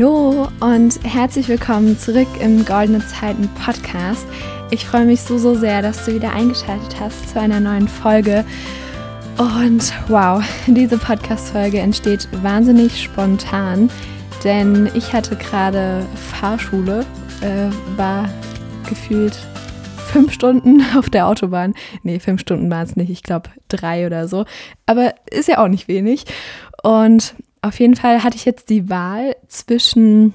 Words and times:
Hallo 0.00 0.48
und 0.60 0.98
herzlich 1.04 1.46
willkommen 1.48 1.98
zurück 1.98 2.26
im 2.40 2.64
Goldene 2.64 3.06
Zeiten 3.06 3.50
Podcast. 3.62 4.26
Ich 4.70 4.86
freue 4.86 5.04
mich 5.04 5.20
so, 5.20 5.36
so 5.36 5.54
sehr, 5.54 5.82
dass 5.82 6.06
du 6.06 6.14
wieder 6.14 6.32
eingeschaltet 6.32 6.98
hast 6.98 7.28
zu 7.28 7.38
einer 7.38 7.60
neuen 7.60 7.86
Folge. 7.86 8.46
Und 9.36 9.92
wow, 10.08 10.42
diese 10.66 10.96
Podcast-Folge 10.96 11.80
entsteht 11.80 12.26
wahnsinnig 12.42 13.02
spontan, 13.02 13.90
denn 14.42 14.90
ich 14.94 15.12
hatte 15.12 15.36
gerade 15.36 16.06
Fahrschule, 16.14 17.04
äh, 17.42 17.68
war 17.98 18.26
gefühlt 18.88 19.34
fünf 20.12 20.32
Stunden 20.32 20.82
auf 20.96 21.10
der 21.10 21.26
Autobahn. 21.26 21.74
Nee, 22.04 22.20
fünf 22.20 22.40
Stunden 22.40 22.70
waren 22.70 22.86
es 22.86 22.96
nicht, 22.96 23.10
ich 23.10 23.22
glaube 23.22 23.50
drei 23.68 24.06
oder 24.06 24.28
so. 24.28 24.46
Aber 24.86 25.12
ist 25.30 25.48
ja 25.48 25.62
auch 25.62 25.68
nicht 25.68 25.88
wenig. 25.88 26.24
Und 26.82 27.34
auf 27.62 27.78
jeden 27.80 27.96
Fall 27.96 28.22
hatte 28.22 28.36
ich 28.36 28.44
jetzt 28.44 28.70
die 28.70 28.88
Wahl 28.88 29.36
zwischen, 29.48 30.34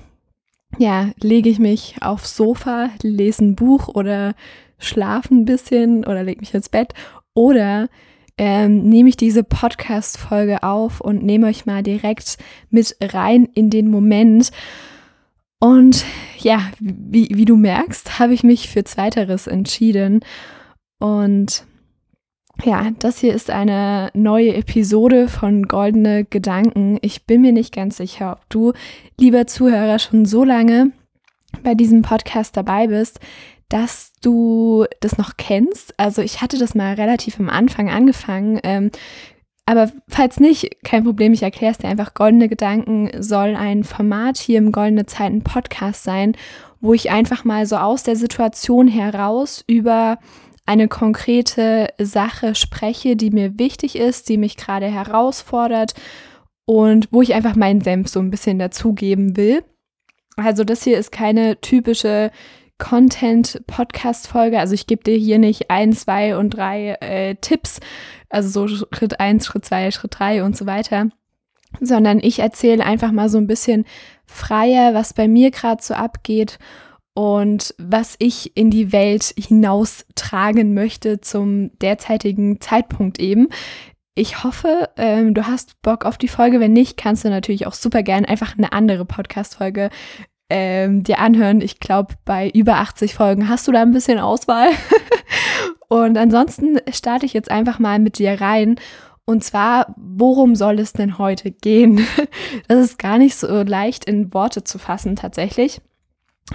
ja, 0.78 1.12
lege 1.20 1.50
ich 1.50 1.60
mich 1.60 1.96
aufs 2.02 2.36
Sofa, 2.36 2.90
lese 3.02 3.46
ein 3.46 3.56
Buch 3.56 3.88
oder 3.88 4.36
schlafe 4.78 5.34
ein 5.34 5.46
bisschen 5.46 6.06
oder 6.06 6.24
lege 6.24 6.42
mich 6.42 6.54
ins 6.54 6.70
Bett 6.70 6.94
oder 7.34 7.90
ähm, 8.38 8.84
nehme 8.90 9.10
ich 9.10 9.18
diese 9.18 9.44
Podcast-Folge 9.44 10.64
auf 10.64 11.00
und 11.00 11.24
nehme 11.24 11.48
euch 11.48 11.66
mal 11.66 11.84
direkt 11.84 12.38
mit 12.70 12.96
rein 13.02 13.46
in 13.54 13.70
den 13.70 13.90
Moment. 13.90 14.52
Und 15.60 16.04
ja, 16.40 16.70
wie, 16.80 17.30
wie 17.32 17.46
du 17.46 17.56
merkst, 17.56 18.20
habe 18.20 18.34
ich 18.34 18.44
mich 18.44 18.70
für 18.70 18.84
Zweiteres 18.84 19.48
entschieden. 19.48 20.20
Und 21.00 21.66
ja, 22.64 22.92
das 23.00 23.20
hier 23.20 23.34
ist 23.34 23.50
eine 23.50 24.10
neue 24.14 24.56
Episode 24.56 25.28
von 25.28 25.64
Goldene 25.68 26.26
Gedanken. 26.26 26.98
Ich 27.02 27.26
bin 27.26 27.42
mir 27.42 27.52
nicht 27.52 27.74
ganz 27.74 27.98
sicher, 27.98 28.34
ob 28.34 28.50
du, 28.50 28.74
lieber 29.20 29.48
Zuhörer, 29.48 30.00
schon 30.00 30.26
so 30.26 30.44
lange 30.44 30.92
bei 31.64 31.76
diesem 31.76 32.02
Podcast 32.02 32.56
dabei 32.58 32.88
bist, 32.88 33.20
dass 33.70 34.14
du 34.22 34.86
das 35.00 35.18
noch 35.18 35.38
kennst. 35.38 36.00
Also 36.00 36.22
ich 36.22 36.42
hatte 36.42 36.58
das 36.58 36.76
mal 36.76 36.94
relativ 36.94 37.40
am 37.40 37.50
Anfang 37.50 37.90
angefangen. 37.90 38.60
Ähm, 38.64 38.92
aber 39.66 39.92
falls 40.08 40.40
nicht, 40.40 40.84
kein 40.84 41.04
Problem, 41.04 41.34
ich 41.34 41.42
erkläre 41.42 41.72
es 41.72 41.80
dir 41.80 41.88
einfach. 41.88 42.14
Goldene 42.14 42.48
Gedanken 42.48 43.10
soll 43.22 43.56
ein 43.56 43.84
Format 43.84 44.38
hier 44.38 44.60
im 44.60 44.72
Goldene 44.72 45.08
Zeiten 45.08 45.42
Podcast 45.42 46.04
sein, 46.04 46.36
wo 46.82 46.94
ich 46.94 47.10
einfach 47.10 47.44
mal 47.44 47.66
so 47.66 47.78
aus 47.78 48.04
der 48.04 48.16
Situation 48.16 48.88
heraus 48.88 49.64
über 49.66 50.20
eine 50.66 50.88
konkrete 50.88 51.90
Sache 52.00 52.56
spreche, 52.56 53.16
die 53.16 53.30
mir 53.30 53.60
wichtig 53.60 53.96
ist, 53.96 54.30
die 54.30 54.38
mich 54.38 54.58
gerade 54.58 54.88
herausfordert 54.88 55.94
und 56.66 57.08
wo 57.12 57.22
ich 57.22 57.36
einfach 57.36 57.56
meinen 57.56 57.82
Senf 57.82 58.10
so 58.10 58.20
ein 58.20 58.32
bisschen 58.32 58.58
dazugeben 58.58 59.38
will. 59.38 59.64
Also 60.38 60.64
das 60.64 60.84
hier 60.84 60.98
ist 60.98 61.12
keine 61.12 61.62
typische 61.62 62.32
Content-Podcast-Folge. 62.78 64.60
Also 64.60 64.74
ich 64.74 64.88
gebe 64.88 65.04
dir 65.04 65.16
hier 65.16 65.40
nicht 65.40 65.70
ein, 65.70 65.94
zwei 65.94 66.36
und 66.36 66.50
drei 66.52 66.98
äh, 67.00 67.36
Tipps, 67.36 67.80
also 68.30 68.68
so 68.68 68.86
Schritt 68.92 69.20
eins, 69.20 69.46
Schritt 69.46 69.66
zwei, 69.66 69.92
Schritt 69.92 70.20
drei 70.20 70.44
und 70.44 70.58
so 70.58 70.66
weiter, 70.66 71.10
sondern 71.80 72.20
ich 72.20 72.40
erzähle 72.40 72.84
einfach 72.84 73.12
mal 73.12 73.30
so 73.30 73.38
ein 73.38 73.48
bisschen 73.48 73.86
freier, 74.26 74.94
was 74.94 75.14
bei 75.14 75.28
mir 75.28 75.52
gerade 75.52 75.82
so 75.82 75.94
abgeht 75.94 76.58
und 77.16 77.74
was 77.78 78.16
ich 78.20 78.56
in 78.58 78.70
die 78.70 78.92
Welt 78.92 79.34
hinaustragen 79.38 80.74
möchte 80.74 81.22
zum 81.22 81.72
derzeitigen 81.80 82.60
Zeitpunkt 82.60 83.20
eben. 83.20 83.48
Ich 84.16 84.44
hoffe, 84.44 84.90
ähm, 84.98 85.34
du 85.34 85.48
hast 85.48 85.82
Bock 85.82 86.06
auf 86.06 86.18
die 86.18 86.28
Folge. 86.28 86.60
Wenn 86.60 86.74
nicht, 86.74 86.98
kannst 86.98 87.24
du 87.24 87.30
natürlich 87.30 87.68
auch 87.68 87.74
super 87.74 88.04
gern 88.04 88.26
einfach 88.26 88.58
eine 88.58 88.74
andere 88.74 89.06
Podcast-Folge 89.06 89.90
ähm, 90.50 91.04
dir 91.04 91.20
anhören. 91.20 91.62
Ich 91.62 91.80
glaube, 91.80 92.16
bei 92.26 92.50
über 92.50 92.76
80 92.76 93.14
Folgen 93.14 93.48
hast 93.48 93.68
du 93.68 93.72
da 93.72 93.82
ein 93.82 93.94
bisschen 93.94 94.20
Auswahl. 94.20 94.70
und 95.88 96.18
ansonsten 96.18 96.80
starte 96.92 97.26
ich 97.26 97.34
jetzt 97.34 97.50
einfach 97.50 97.80
mal 97.80 98.00
mit 98.00 98.20
dir 98.20 98.42
rein. 98.42 98.76
Und 99.24 99.44
zwar, 99.44 99.96
worum 99.98 100.56
soll 100.56 100.80
es 100.80 100.92
denn 100.92 101.18
heute 101.18 101.52
gehen? 101.52 102.06
Das 102.68 102.84
ist 102.84 102.98
gar 102.98 103.18
nicht 103.18 103.36
so 103.36 103.64
leicht 103.64 104.06
in 104.06 104.34
Worte 104.34 104.64
zu 104.64 104.80
fassen 104.80 105.16
tatsächlich. 105.16 105.82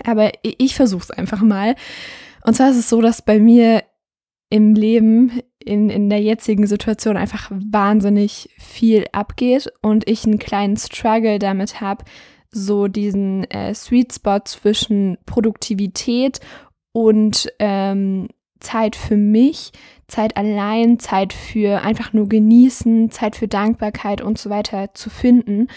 Aber 0.04 0.30
ich 0.42 0.74
versuche 0.74 1.02
es 1.02 1.10
einfach 1.10 1.42
mal. 1.42 1.74
Und 2.44 2.54
zwar 2.54 2.70
ist 2.70 2.78
es 2.78 2.88
so, 2.88 3.00
dass 3.00 3.22
bei 3.22 3.38
mir 3.38 3.82
im 4.48 4.74
Leben 4.74 5.40
in, 5.58 5.90
in 5.90 6.10
der 6.10 6.20
jetzigen 6.20 6.66
Situation 6.66 7.16
einfach 7.16 7.50
wahnsinnig 7.50 8.50
viel 8.58 9.04
abgeht 9.12 9.70
und 9.82 10.08
ich 10.08 10.24
einen 10.24 10.38
kleinen 10.38 10.76
Struggle 10.76 11.38
damit 11.38 11.80
habe, 11.80 12.04
so 12.50 12.88
diesen 12.88 13.44
äh, 13.50 13.74
Sweet 13.74 14.14
Spot 14.14 14.40
zwischen 14.44 15.18
Produktivität 15.26 16.40
und 16.92 17.52
ähm, 17.58 18.28
Zeit 18.58 18.96
für 18.96 19.16
mich, 19.16 19.72
Zeit 20.08 20.36
allein, 20.36 20.98
Zeit 20.98 21.32
für 21.32 21.82
einfach 21.82 22.12
nur 22.12 22.28
genießen, 22.28 23.10
Zeit 23.10 23.36
für 23.36 23.48
Dankbarkeit 23.48 24.20
und 24.20 24.38
so 24.38 24.50
weiter 24.50 24.92
zu 24.94 25.10
finden. 25.10 25.68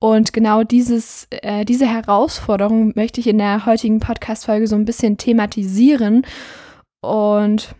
Und 0.00 0.32
genau 0.32 0.64
dieses, 0.64 1.28
äh, 1.30 1.64
diese 1.66 1.86
Herausforderung 1.86 2.92
möchte 2.96 3.20
ich 3.20 3.26
in 3.26 3.38
der 3.38 3.66
heutigen 3.66 4.00
Podcast-Folge 4.00 4.66
so 4.66 4.74
ein 4.74 4.86
bisschen 4.86 5.18
thematisieren. 5.18 6.26
Und 7.02 7.74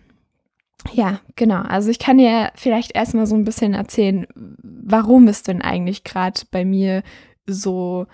ja, 0.93 1.21
genau. 1.35 1.63
Also 1.63 1.91
ich 1.91 1.99
kann 1.99 2.19
dir 2.19 2.53
vielleicht 2.55 2.95
erstmal 2.95 3.27
so 3.27 3.35
ein 3.35 3.45
bisschen 3.45 3.73
erzählen, 3.73 4.27
warum 4.35 5.29
es 5.29 5.43
denn 5.43 5.63
eigentlich 5.63 6.05
gerade 6.05 6.43
bei 6.51 6.65
mir 6.65 7.03
so 7.47 8.07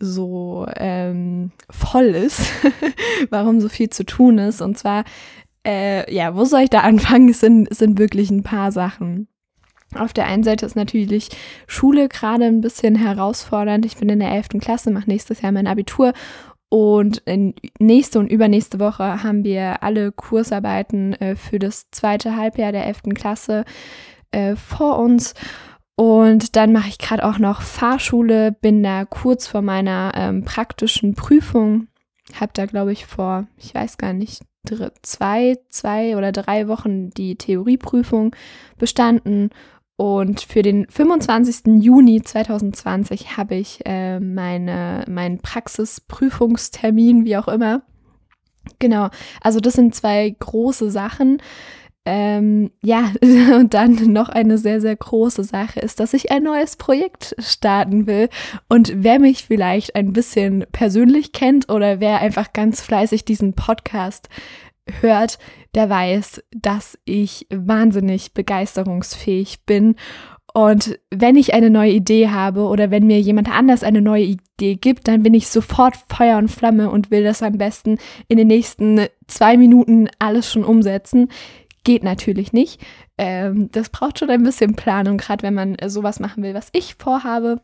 so 0.00 0.64
ähm, 0.76 1.50
voll 1.70 2.06
ist, 2.06 2.52
warum 3.30 3.60
so 3.60 3.68
viel 3.68 3.90
zu 3.90 4.04
tun 4.04 4.38
ist. 4.38 4.60
Und 4.60 4.78
zwar, 4.78 5.04
äh, 5.66 6.12
ja, 6.14 6.36
wo 6.36 6.44
soll 6.44 6.60
ich 6.60 6.70
da 6.70 6.80
anfangen? 6.82 7.28
Es 7.28 7.40
sind, 7.40 7.68
es 7.70 7.78
sind 7.78 7.98
wirklich 7.98 8.30
ein 8.30 8.44
paar 8.44 8.72
Sachen. 8.72 9.28
Auf 9.94 10.12
der 10.12 10.26
einen 10.26 10.44
Seite 10.44 10.66
ist 10.66 10.76
natürlich 10.76 11.30
Schule 11.66 12.08
gerade 12.08 12.44
ein 12.44 12.60
bisschen 12.60 12.94
herausfordernd. 12.94 13.86
Ich 13.86 13.96
bin 13.96 14.08
in 14.08 14.20
der 14.20 14.32
11. 14.32 14.60
Klasse, 14.60 14.90
mache 14.90 15.08
nächstes 15.08 15.40
Jahr 15.40 15.52
mein 15.52 15.66
Abitur 15.66 16.12
und 16.70 17.22
nächste 17.78 18.18
und 18.18 18.30
übernächste 18.30 18.78
Woche 18.78 19.22
haben 19.22 19.42
wir 19.42 19.82
alle 19.82 20.12
Kursarbeiten 20.12 21.14
äh, 21.14 21.34
für 21.34 21.58
das 21.58 21.90
zweite 21.90 22.36
Halbjahr 22.36 22.72
der 22.72 22.86
11. 22.86 23.14
Klasse 23.14 23.64
äh, 24.32 24.54
vor 24.54 24.98
uns. 24.98 25.34
Und 25.96 26.56
dann 26.56 26.72
mache 26.72 26.90
ich 26.90 26.98
gerade 26.98 27.24
auch 27.24 27.38
noch 27.38 27.62
Fahrschule, 27.62 28.52
bin 28.52 28.82
da 28.82 29.04
kurz 29.06 29.46
vor 29.46 29.62
meiner 29.62 30.12
ähm, 30.14 30.44
praktischen 30.44 31.14
Prüfung. 31.14 31.88
Habe 32.38 32.52
da, 32.54 32.66
glaube 32.66 32.92
ich, 32.92 33.06
vor, 33.06 33.46
ich 33.56 33.74
weiß 33.74 33.96
gar 33.96 34.12
nicht, 34.12 34.42
zwei, 35.02 35.56
zwei 35.70 36.16
oder 36.16 36.30
drei 36.30 36.68
Wochen 36.68 37.08
die 37.10 37.36
Theorieprüfung 37.36 38.36
bestanden 38.76 39.48
und 39.98 40.42
für 40.42 40.62
den 40.62 40.86
25. 40.88 41.82
Juni 41.82 42.22
2020 42.22 43.36
habe 43.36 43.56
ich 43.56 43.80
äh, 43.84 44.20
meine, 44.20 45.04
meinen 45.08 45.38
Praxisprüfungstermin, 45.40 47.24
wie 47.24 47.36
auch 47.36 47.48
immer. 47.48 47.82
Genau, 48.78 49.08
also 49.40 49.58
das 49.58 49.72
sind 49.72 49.96
zwei 49.96 50.36
große 50.38 50.92
Sachen. 50.92 51.42
Ähm, 52.04 52.70
ja, 52.80 53.10
und 53.56 53.74
dann 53.74 54.12
noch 54.12 54.28
eine 54.28 54.56
sehr, 54.56 54.80
sehr 54.80 54.94
große 54.94 55.42
Sache 55.42 55.80
ist, 55.80 55.98
dass 55.98 56.14
ich 56.14 56.30
ein 56.30 56.44
neues 56.44 56.76
Projekt 56.76 57.34
starten 57.40 58.06
will. 58.06 58.28
Und 58.68 58.92
wer 58.94 59.18
mich 59.18 59.46
vielleicht 59.46 59.96
ein 59.96 60.12
bisschen 60.12 60.64
persönlich 60.70 61.32
kennt 61.32 61.72
oder 61.72 61.98
wer 61.98 62.20
einfach 62.20 62.52
ganz 62.52 62.82
fleißig 62.82 63.24
diesen 63.24 63.54
Podcast 63.54 64.28
hört, 65.00 65.38
der 65.74 65.88
weiß, 65.88 66.42
dass 66.50 66.98
ich 67.04 67.46
wahnsinnig 67.50 68.32
begeisterungsfähig 68.32 69.64
bin. 69.66 69.96
Und 70.54 70.98
wenn 71.10 71.36
ich 71.36 71.54
eine 71.54 71.70
neue 71.70 71.92
Idee 71.92 72.30
habe 72.30 72.62
oder 72.62 72.90
wenn 72.90 73.06
mir 73.06 73.20
jemand 73.20 73.50
anders 73.50 73.82
eine 73.82 74.00
neue 74.00 74.24
Idee 74.24 74.74
gibt, 74.74 75.06
dann 75.06 75.22
bin 75.22 75.34
ich 75.34 75.48
sofort 75.48 75.96
Feuer 76.08 76.38
und 76.38 76.48
Flamme 76.48 76.90
und 76.90 77.10
will 77.10 77.22
das 77.22 77.42
am 77.42 77.58
besten 77.58 77.98
in 78.28 78.38
den 78.38 78.48
nächsten 78.48 79.06
zwei 79.26 79.56
Minuten 79.56 80.08
alles 80.18 80.50
schon 80.50 80.64
umsetzen. 80.64 81.28
Geht 81.84 82.02
natürlich 82.02 82.52
nicht. 82.52 82.80
Ähm, 83.18 83.68
das 83.72 83.90
braucht 83.90 84.18
schon 84.18 84.30
ein 84.30 84.42
bisschen 84.42 84.74
Planung, 84.74 85.18
gerade 85.18 85.42
wenn 85.42 85.54
man 85.54 85.76
sowas 85.86 86.18
machen 86.18 86.42
will, 86.42 86.54
was 86.54 86.70
ich 86.72 86.96
vorhabe. 86.96 87.60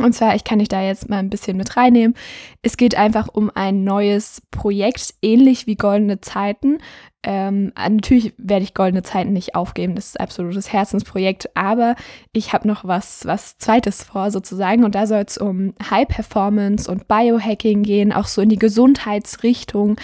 Und 0.00 0.14
zwar, 0.14 0.34
ich 0.34 0.44
kann 0.44 0.58
dich 0.58 0.68
da 0.68 0.82
jetzt 0.82 1.08
mal 1.10 1.18
ein 1.18 1.30
bisschen 1.30 1.56
mit 1.56 1.76
reinnehmen. 1.76 2.16
Es 2.62 2.76
geht 2.76 2.94
einfach 2.94 3.28
um 3.28 3.50
ein 3.54 3.84
neues 3.84 4.42
Projekt, 4.50 5.14
ähnlich 5.20 5.66
wie 5.66 5.76
Goldene 5.76 6.20
Zeiten. 6.20 6.78
Ähm, 7.24 7.72
natürlich 7.76 8.34
werde 8.36 8.64
ich 8.64 8.74
Goldene 8.74 9.02
Zeiten 9.02 9.32
nicht 9.32 9.54
aufgeben, 9.54 9.94
das 9.94 10.06
ist 10.06 10.20
absolutes 10.20 10.72
Herzensprojekt, 10.72 11.56
aber 11.56 11.94
ich 12.32 12.52
habe 12.52 12.66
noch 12.66 12.84
was, 12.84 13.24
was 13.26 13.56
Zweites 13.58 14.02
vor 14.02 14.32
sozusagen 14.32 14.82
und 14.82 14.96
da 14.96 15.06
soll 15.06 15.24
es 15.24 15.38
um 15.38 15.72
High 15.88 16.08
Performance 16.08 16.90
und 16.90 17.06
Biohacking 17.06 17.84
gehen, 17.84 18.12
auch 18.12 18.26
so 18.26 18.42
in 18.42 18.48
die 18.48 18.58
Gesundheitsrichtung. 18.58 20.00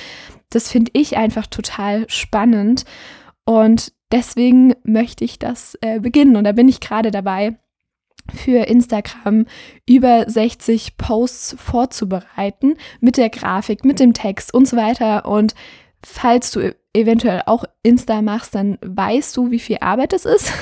Das 0.50 0.70
finde 0.70 0.92
ich 0.94 1.16
einfach 1.16 1.48
total 1.48 2.08
spannend 2.08 2.84
und 3.44 3.92
deswegen 4.12 4.76
möchte 4.84 5.24
ich 5.24 5.40
das 5.40 5.76
äh, 5.80 5.98
beginnen 5.98 6.36
und 6.36 6.44
da 6.44 6.52
bin 6.52 6.68
ich 6.68 6.78
gerade 6.78 7.10
dabei 7.10 7.58
für 8.34 8.66
Instagram 8.66 9.46
über 9.88 10.24
60 10.28 10.96
Posts 10.96 11.56
vorzubereiten 11.58 12.74
mit 13.00 13.16
der 13.16 13.30
Grafik, 13.30 13.84
mit 13.84 14.00
dem 14.00 14.12
Text 14.12 14.52
und 14.52 14.68
so 14.68 14.76
weiter. 14.76 15.26
Und 15.26 15.54
falls 16.04 16.50
du 16.50 16.74
eventuell 16.92 17.42
auch 17.46 17.64
Insta 17.82 18.22
machst, 18.22 18.54
dann 18.54 18.78
weißt 18.82 19.36
du, 19.36 19.50
wie 19.50 19.58
viel 19.58 19.78
Arbeit 19.80 20.12
es 20.12 20.24
ist, 20.24 20.52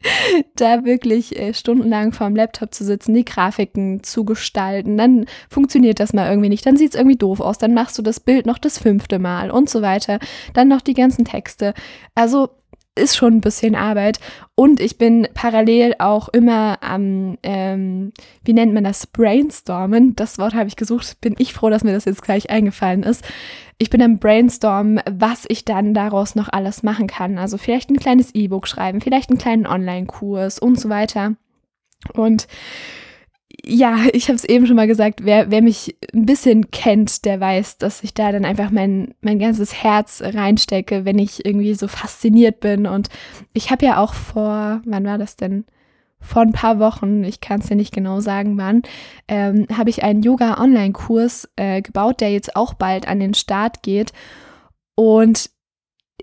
da 0.56 0.84
wirklich 0.84 1.38
äh, 1.38 1.54
stundenlang 1.54 2.12
vorm 2.12 2.36
Laptop 2.36 2.74
zu 2.74 2.84
sitzen, 2.84 3.14
die 3.14 3.24
Grafiken 3.24 4.02
zu 4.02 4.24
gestalten. 4.24 4.96
Dann 4.96 5.26
funktioniert 5.48 6.00
das 6.00 6.12
mal 6.12 6.28
irgendwie 6.28 6.48
nicht, 6.48 6.66
dann 6.66 6.76
sieht 6.76 6.94
es 6.94 6.98
irgendwie 6.98 7.16
doof 7.16 7.40
aus, 7.40 7.58
dann 7.58 7.74
machst 7.74 7.96
du 7.98 8.02
das 8.02 8.20
Bild 8.20 8.46
noch 8.46 8.58
das 8.58 8.78
fünfte 8.78 9.18
Mal 9.18 9.50
und 9.50 9.70
so 9.70 9.82
weiter. 9.82 10.18
Dann 10.52 10.68
noch 10.68 10.80
die 10.80 10.94
ganzen 10.94 11.24
Texte. 11.24 11.74
Also 12.14 12.50
ist 12.98 13.16
schon 13.16 13.34
ein 13.34 13.40
bisschen 13.40 13.74
Arbeit. 13.74 14.20
Und 14.54 14.80
ich 14.80 14.98
bin 14.98 15.28
parallel 15.34 15.94
auch 15.98 16.28
immer 16.28 16.78
am, 16.82 17.38
ähm, 17.42 18.12
wie 18.44 18.52
nennt 18.52 18.74
man 18.74 18.84
das, 18.84 19.06
Brainstormen. 19.06 20.16
Das 20.16 20.38
Wort 20.38 20.54
habe 20.54 20.68
ich 20.68 20.76
gesucht. 20.76 21.20
Bin 21.20 21.34
ich 21.38 21.54
froh, 21.54 21.70
dass 21.70 21.84
mir 21.84 21.92
das 21.92 22.04
jetzt 22.04 22.22
gleich 22.22 22.50
eingefallen 22.50 23.02
ist. 23.02 23.24
Ich 23.78 23.90
bin 23.90 24.02
am 24.02 24.18
Brainstormen, 24.18 25.00
was 25.10 25.44
ich 25.48 25.64
dann 25.64 25.94
daraus 25.94 26.34
noch 26.34 26.48
alles 26.50 26.82
machen 26.82 27.06
kann. 27.06 27.38
Also 27.38 27.58
vielleicht 27.58 27.90
ein 27.90 27.98
kleines 27.98 28.34
E-Book 28.34 28.66
schreiben, 28.66 29.00
vielleicht 29.00 29.30
einen 29.30 29.38
kleinen 29.38 29.66
Online-Kurs 29.66 30.58
und 30.58 30.80
so 30.80 30.88
weiter. 30.88 31.36
Und 32.12 32.48
ja, 33.68 33.98
ich 34.12 34.28
habe 34.28 34.36
es 34.36 34.44
eben 34.44 34.66
schon 34.66 34.76
mal 34.76 34.86
gesagt, 34.86 35.24
wer, 35.24 35.50
wer 35.50 35.62
mich 35.62 35.96
ein 36.12 36.26
bisschen 36.26 36.70
kennt, 36.70 37.24
der 37.24 37.40
weiß, 37.40 37.78
dass 37.78 38.02
ich 38.02 38.14
da 38.14 38.32
dann 38.32 38.44
einfach 38.44 38.70
mein, 38.70 39.14
mein 39.20 39.38
ganzes 39.38 39.82
Herz 39.82 40.22
reinstecke, 40.24 41.04
wenn 41.04 41.18
ich 41.18 41.44
irgendwie 41.44 41.74
so 41.74 41.86
fasziniert 41.86 42.60
bin. 42.60 42.86
Und 42.86 43.08
ich 43.52 43.70
habe 43.70 43.84
ja 43.86 43.98
auch 44.02 44.14
vor, 44.14 44.80
wann 44.84 45.04
war 45.04 45.18
das 45.18 45.36
denn? 45.36 45.64
Vor 46.20 46.42
ein 46.42 46.52
paar 46.52 46.80
Wochen, 46.80 47.22
ich 47.22 47.40
kann 47.40 47.60
es 47.60 47.68
dir 47.68 47.76
nicht 47.76 47.94
genau 47.94 48.18
sagen, 48.18 48.58
wann, 48.58 48.82
ähm, 49.28 49.66
habe 49.72 49.90
ich 49.90 50.02
einen 50.02 50.24
Yoga-Online-Kurs 50.24 51.48
äh, 51.54 51.80
gebaut, 51.80 52.20
der 52.20 52.32
jetzt 52.32 52.56
auch 52.56 52.74
bald 52.74 53.06
an 53.06 53.20
den 53.20 53.34
Start 53.34 53.84
geht. 53.84 54.12
Und 54.96 55.50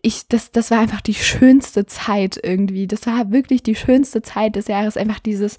ich, 0.02 0.28
das, 0.28 0.52
das 0.52 0.70
war 0.70 0.80
einfach 0.80 1.00
die 1.00 1.14
schönste 1.14 1.86
Zeit 1.86 2.38
irgendwie. 2.44 2.88
Das 2.88 3.08
war 3.08 3.32
wirklich 3.32 3.64
die 3.64 3.76
schönste 3.76 4.22
Zeit 4.22 4.58
des 4.58 4.68
Jahres. 4.68 4.98
Einfach 4.98 5.20
dieses 5.20 5.58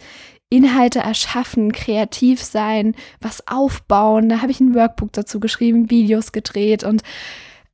Inhalte 0.49 1.01
erschaffen, 1.01 1.73
kreativ 1.73 2.43
sein, 2.43 2.95
was 3.21 3.47
aufbauen. 3.49 4.29
Da 4.29 4.43
habe 4.43 4.53
ich 4.53 4.61
ein 4.61 4.75
Workbook 4.75 5.13
dazu 5.13 5.41
geschrieben, 5.41 5.91
Videos 5.91 6.33
gedreht 6.33 6.85
und 6.85 7.03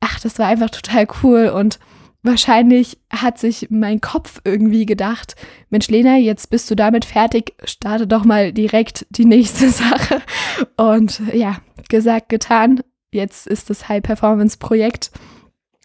ach, 0.01 0.21
das 0.21 0.39
war 0.39 0.47
einfach 0.47 0.71
total 0.71 1.07
cool 1.23 1.49
und 1.49 1.79
wahrscheinlich 2.23 2.99
hat 3.11 3.39
sich 3.39 3.69
mein 3.71 4.01
Kopf 4.01 4.41
irgendwie 4.45 4.87
gedacht, 4.87 5.35
Mensch 5.71 5.89
Lena, 5.89 6.17
jetzt 6.17 6.51
bist 6.51 6.71
du 6.71 6.75
damit 6.75 7.05
fertig, 7.05 7.55
starte 7.65 8.07
doch 8.07 8.25
mal 8.25 8.53
direkt 8.53 9.07
die 9.11 9.25
nächste 9.25 9.69
Sache. 9.71 10.23
Und 10.77 11.21
ja, 11.33 11.59
gesagt, 11.89 12.29
getan. 12.29 12.81
Jetzt 13.15 13.47
ist 13.47 13.69
das 13.69 13.89
High-Performance-Projekt 13.89 15.11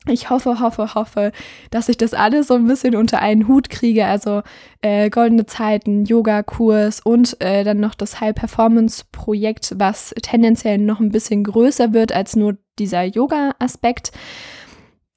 ich 0.07 0.29
hoffe, 0.29 0.59
hoffe, 0.59 0.95
hoffe, 0.95 1.31
dass 1.71 1.89
ich 1.89 1.97
das 1.97 2.13
alles 2.13 2.47
so 2.47 2.55
ein 2.55 2.67
bisschen 2.67 2.95
unter 2.95 3.19
einen 3.19 3.47
Hut 3.47 3.69
kriege. 3.69 4.05
Also 4.05 4.41
äh, 4.81 5.09
goldene 5.09 5.45
Zeiten, 5.45 6.05
Yoga-Kurs 6.05 7.01
und 7.01 7.39
äh, 7.41 7.63
dann 7.63 7.79
noch 7.79 7.95
das 7.95 8.19
High-Performance-Projekt, 8.21 9.75
was 9.77 10.13
tendenziell 10.21 10.77
noch 10.77 10.99
ein 10.99 11.11
bisschen 11.11 11.43
größer 11.43 11.93
wird 11.93 12.11
als 12.11 12.35
nur 12.35 12.57
dieser 12.79 13.03
Yoga-Aspekt. 13.03 14.11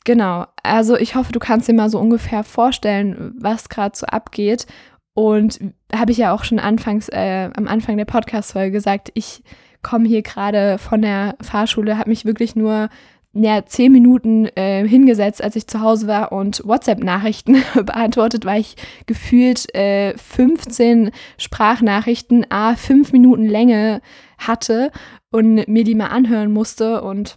Genau, 0.05 0.47
also 0.63 0.97
ich 0.97 1.15
hoffe, 1.15 1.33
du 1.33 1.39
kannst 1.39 1.69
dir 1.69 1.75
mal 1.75 1.91
so 1.91 1.99
ungefähr 1.99 2.43
vorstellen, 2.43 3.35
was 3.39 3.69
gerade 3.69 3.97
so 3.97 4.07
abgeht. 4.07 4.67
Und 5.13 5.61
habe 5.93 6.13
ich 6.13 6.19
ja 6.19 6.33
auch 6.33 6.45
schon 6.45 6.59
anfangs, 6.59 7.09
äh, 7.09 7.51
am 7.55 7.69
Anfang 7.69 7.97
der 7.97 8.05
Podcast-Folge 8.07 8.71
gesagt, 8.71 9.11
ich 9.15 9.43
komme 9.83 10.09
hier 10.09 10.23
gerade 10.23 10.79
von 10.79 11.03
der 11.03 11.37
Fahrschule, 11.41 11.99
habe 11.99 12.11
mich 12.11 12.25
wirklich 12.25 12.57
nur 12.57 12.89
ja, 13.33 13.65
zehn 13.65 13.93
Minuten 13.93 14.47
äh, 14.57 14.87
hingesetzt, 14.87 15.43
als 15.43 15.55
ich 15.55 15.69
zu 15.69 15.81
Hause 15.81 16.09
war 16.09 16.33
und 16.33 16.63
WhatsApp-Nachrichten 16.65 17.63
beantwortet, 17.85 18.45
weil 18.45 18.61
ich 18.61 18.77
gefühlt 19.07 19.73
äh, 19.75 20.17
15 20.17 21.13
Sprachnachrichten, 21.39 22.47
a 22.51 22.75
fünf 22.75 23.13
Minuten 23.13 23.47
Länge 23.47 24.01
hatte 24.39 24.91
und 25.31 25.69
mir 25.69 25.85
die 25.85 25.95
mal 25.95 26.09
anhören 26.09 26.53
musste 26.53 27.03
und 27.03 27.37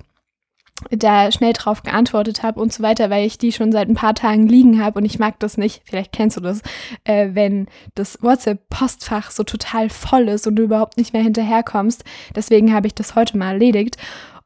da 0.89 1.31
schnell 1.31 1.53
drauf 1.53 1.83
geantwortet 1.83 2.43
habe 2.43 2.59
und 2.59 2.73
so 2.73 2.83
weiter, 2.83 3.09
weil 3.09 3.25
ich 3.25 3.37
die 3.37 3.51
schon 3.51 3.71
seit 3.71 3.87
ein 3.87 3.95
paar 3.95 4.15
Tagen 4.15 4.47
liegen 4.47 4.83
habe 4.83 4.99
und 4.99 5.05
ich 5.05 5.19
mag 5.19 5.39
das 5.39 5.57
nicht, 5.57 5.83
vielleicht 5.85 6.11
kennst 6.11 6.37
du 6.37 6.41
das, 6.41 6.61
äh, 7.03 7.29
wenn 7.33 7.67
das 7.95 8.17
WhatsApp-Postfach 8.21 9.31
so 9.31 9.43
total 9.43 9.89
voll 9.89 10.27
ist 10.27 10.47
und 10.47 10.55
du 10.55 10.63
überhaupt 10.63 10.97
nicht 10.97 11.13
mehr 11.13 11.23
hinterherkommst. 11.23 12.03
Deswegen 12.35 12.73
habe 12.73 12.87
ich 12.87 12.95
das 12.95 13.15
heute 13.15 13.37
mal 13.37 13.53
erledigt. 13.53 13.97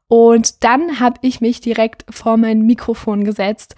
Und 0.08 0.64
dann 0.64 1.00
habe 1.00 1.18
ich 1.22 1.40
mich 1.40 1.60
direkt 1.60 2.04
vor 2.10 2.36
mein 2.36 2.62
Mikrofon 2.62 3.24
gesetzt 3.24 3.76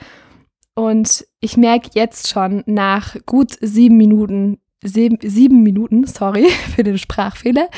und 0.75 1.27
ich 1.41 1.57
merke 1.57 1.91
jetzt 1.95 2.29
schon 2.29 2.63
nach 2.67 3.17
gut 3.27 3.57
sieben 3.61 3.97
Minuten, 3.97 4.59
sieben, 4.83 5.19
sieben 5.23 5.63
Minuten, 5.63 6.07
sorry 6.07 6.49
für 6.75 6.83
den 6.83 6.97
Sprachfehler, 6.97 7.69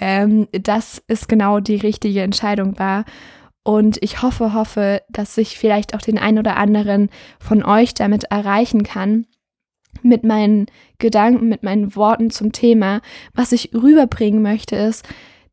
ähm, 0.00 0.48
dass 0.50 1.02
es 1.06 1.28
genau 1.28 1.60
die 1.60 1.76
richtige 1.76 2.22
Entscheidung 2.22 2.78
war. 2.78 3.04
Und 3.62 4.02
ich 4.02 4.22
hoffe, 4.22 4.54
hoffe, 4.54 5.02
dass 5.10 5.36
ich 5.36 5.58
vielleicht 5.58 5.94
auch 5.94 6.00
den 6.00 6.18
ein 6.18 6.38
oder 6.38 6.56
anderen 6.56 7.10
von 7.38 7.62
euch 7.62 7.92
damit 7.92 8.24
erreichen 8.24 8.82
kann, 8.82 9.26
mit 10.02 10.24
meinen 10.24 10.66
Gedanken, 10.98 11.48
mit 11.48 11.62
meinen 11.62 11.94
Worten 11.94 12.30
zum 12.30 12.52
Thema. 12.52 13.02
Was 13.34 13.52
ich 13.52 13.70
rüberbringen 13.74 14.42
möchte, 14.42 14.74
ist, 14.74 15.06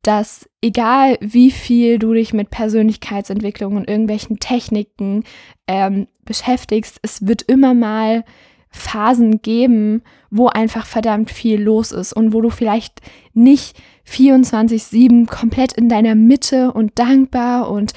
dass 0.05 0.47
egal 0.61 1.17
wie 1.19 1.49
viel 1.49 1.97
du 1.97 2.13
dich 2.13 2.31
mit 2.31 2.51
Persönlichkeitsentwicklung 2.51 3.75
und 3.75 3.89
irgendwelchen 3.89 4.39
Techniken 4.39 5.23
ähm, 5.67 6.07
beschäftigst, 6.25 6.99
es 7.01 7.25
wird 7.25 7.41
immer 7.43 7.73
mal 7.73 8.23
Phasen 8.69 9.41
geben, 9.41 10.03
wo 10.29 10.47
einfach 10.47 10.85
verdammt 10.85 11.31
viel 11.31 11.59
los 11.61 11.91
ist 11.91 12.13
und 12.13 12.33
wo 12.33 12.41
du 12.41 12.49
vielleicht 12.49 13.01
nicht 13.33 13.81
24-7 14.07 15.27
komplett 15.27 15.73
in 15.73 15.89
deiner 15.89 16.13
Mitte 16.13 16.71
und 16.71 16.99
dankbar 16.99 17.71
und 17.71 17.93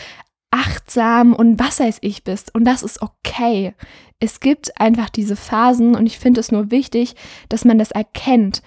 achtsam 0.51 1.35
und 1.35 1.59
was 1.59 1.81
weiß 1.81 1.99
ich 2.01 2.25
bist. 2.25 2.55
Und 2.55 2.65
das 2.65 2.83
ist 2.83 3.03
okay. 3.03 3.75
Es 4.19 4.41
gibt 4.41 4.81
einfach 4.81 5.11
diese 5.11 5.37
Phasen 5.37 5.95
und 5.95 6.07
ich 6.07 6.19
finde 6.19 6.41
es 6.41 6.53
nur 6.53 6.71
wichtig, 6.71 7.17
dass 7.49 7.67
man 7.67 7.79
das 7.79 7.91
erkennt 7.91 8.63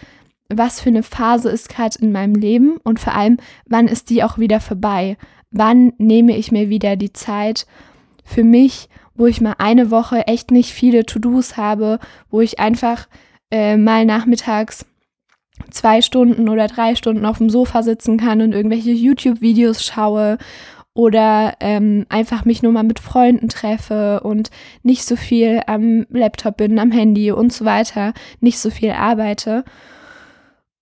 was 0.58 0.82
für 0.82 0.90
eine 0.90 1.04
Phase 1.04 1.50
ist 1.50 1.70
gerade 1.70 1.98
in 2.00 2.12
meinem 2.12 2.36
Leben 2.36 2.78
und 2.84 3.00
vor 3.00 3.14
allem, 3.14 3.38
wann 3.66 3.88
ist 3.88 4.10
die 4.10 4.24
auch 4.24 4.38
wieder 4.38 4.60
vorbei? 4.60 5.18
Wann 5.52 5.94
nehme 5.98 6.38
ich 6.38 6.52
mir 6.52 6.70
wieder 6.70 6.96
die 6.96 7.14
Zeit 7.14 7.66
für 8.24 8.44
mich, 8.44 8.90
wo 9.16 9.28
ich 9.28 9.42
mal 9.42 9.56
eine 9.58 9.92
Woche 9.92 10.28
echt 10.28 10.52
nicht 10.52 10.72
viele 10.72 11.06
To-Dos 11.06 11.58
habe, 11.58 12.00
wo 12.30 12.42
ich 12.42 12.60
einfach 12.60 13.08
äh, 13.52 13.78
mal 13.78 14.06
nachmittags 14.06 14.86
zwei 15.70 16.02
Stunden 16.02 16.50
oder 16.50 16.68
drei 16.68 16.96
Stunden 16.96 17.26
auf 17.26 17.38
dem 17.38 17.50
Sofa 17.50 17.84
sitzen 17.84 18.18
kann 18.18 18.42
und 18.42 18.54
irgendwelche 18.54 18.92
YouTube-Videos 18.92 19.84
schaue 19.84 20.38
oder 20.94 21.56
ähm, 21.60 22.06
einfach 22.10 22.46
mich 22.46 22.64
nur 22.64 22.72
mal 22.72 22.84
mit 22.84 23.00
Freunden 23.00 23.48
treffe 23.50 24.22
und 24.22 24.50
nicht 24.84 25.06
so 25.06 25.16
viel 25.16 25.62
am 25.68 26.06
Laptop 26.10 26.58
bin, 26.58 26.80
am 26.80 26.92
Handy 26.92 27.32
und 27.32 27.54
so 27.54 27.64
weiter, 27.64 28.14
nicht 28.40 28.60
so 28.60 28.70
viel 28.70 28.92
arbeite. 28.92 29.64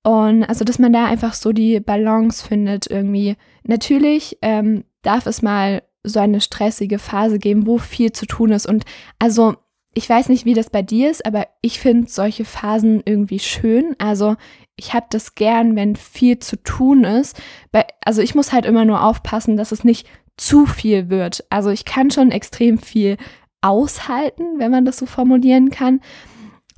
Und 0.03 0.44
also, 0.44 0.63
dass 0.63 0.79
man 0.79 0.94
da 0.94 1.06
einfach 1.06 1.34
so 1.34 1.51
die 1.51 1.79
Balance 1.79 2.46
findet 2.46 2.89
irgendwie. 2.89 3.36
Natürlich 3.63 4.38
ähm, 4.41 4.86
darf 5.01 5.25
es 5.25 5.41
mal 5.41 5.84
so 6.03 6.20
eine 6.20 6.41
stressige 6.41 7.00
Phase 7.00 7.39
geben, 7.39 7.68
wo 7.68 7.77
viel 7.77 8.12
zu 8.12 8.25
tun 8.25 8.51
ist. 8.51 8.65
Und 8.65 8.86
also, 9.20 9.56
ich 9.94 10.10
weiß 10.10 10.29
nicht, 10.29 10.46
wie 10.46 10.53
das 10.53 10.70
bei 10.70 10.82
dir 10.82 11.10
ist, 11.10 11.25
aber 11.25 11.48
ich 11.62 11.79
finde 11.79 12.10
solche 12.10 12.46
Phasen 12.46 13.01
irgendwie 13.06 13.39
schön. 13.39 13.96
Also, 13.98 14.36
ich 14.77 14.94
habe 14.94 15.08
das 15.10 15.36
gern, 15.36 15.75
wenn 15.75 15.98
viel 15.98 16.39
zu 16.39 16.56
tun 16.56 17.03
ist. 17.03 17.39
Bei, 17.72 17.86
also, 18.06 18.22
ich 18.22 18.36
muss 18.36 18.53
halt 18.53 18.65
immer 18.65 18.86
nur 18.86 19.03
aufpassen, 19.03 19.58
dass 19.58 19.74
es 19.74 19.84
nicht 19.84 20.08
zu 20.38 20.65
viel 20.65 21.10
wird. 21.10 21.44
Also, 21.50 21.70
ich 21.72 21.84
kann 21.84 22.12
schon 22.12 22.32
extrem 22.32 22.77
viel 22.77 23.18
aushalten, 23.62 24.58
wenn 24.58 24.72
man 24.72 24.86
das 24.86 24.98
so 24.98 25.06
formulieren 25.06 25.70
kann 25.70 26.00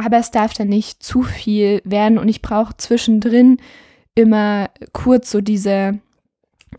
aber 0.04 0.18
es 0.18 0.32
darf 0.32 0.54
dann 0.54 0.68
nicht 0.68 1.04
zu 1.04 1.24
viel 1.24 1.82
werden. 1.84 2.18
Und 2.18 2.30
ich 2.30 2.42
brauche 2.42 2.76
zwischendrin 2.78 3.58
immer 4.16 4.70
kurz 4.94 5.32
so 5.32 5.42
diese, 5.42 6.00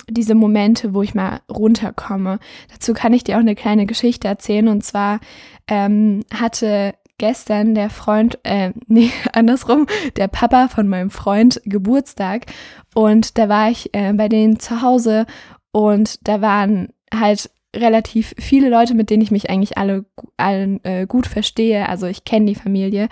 diese 0.08 0.34
Momente, 0.34 0.94
wo 0.94 1.02
ich 1.02 1.14
mal 1.14 1.40
runterkomme. 1.50 2.38
Dazu 2.70 2.92
kann 2.92 3.12
ich 3.12 3.24
dir 3.24 3.36
auch 3.36 3.40
eine 3.40 3.54
kleine 3.54 3.86
Geschichte 3.86 4.28
erzählen. 4.28 4.68
Und 4.68 4.84
zwar 4.84 5.20
ähm, 5.68 6.24
hatte 6.32 6.94
gestern 7.18 7.74
der 7.74 7.90
Freund, 7.90 8.38
äh, 8.42 8.72
nee, 8.86 9.10
andersrum, 9.32 9.86
der 10.16 10.28
Papa 10.28 10.68
von 10.68 10.88
meinem 10.88 11.10
Freund 11.10 11.60
Geburtstag. 11.64 12.46
Und 12.94 13.38
da 13.38 13.48
war 13.48 13.70
ich 13.70 13.94
äh, 13.94 14.12
bei 14.12 14.28
denen 14.28 14.58
zu 14.58 14.82
Hause. 14.82 15.26
Und 15.72 16.26
da 16.26 16.40
waren 16.40 16.88
halt 17.12 17.50
relativ 17.74 18.34
viele 18.38 18.68
Leute, 18.68 18.94
mit 18.94 19.10
denen 19.10 19.22
ich 19.22 19.30
mich 19.30 19.50
eigentlich 19.50 19.78
alle 19.78 20.04
allen 20.36 20.84
äh, 20.84 21.06
gut 21.06 21.26
verstehe. 21.26 21.88
Also 21.88 22.06
ich 22.06 22.24
kenne 22.24 22.46
die 22.46 22.54
Familie. 22.54 23.08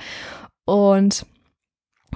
Und 0.64 1.26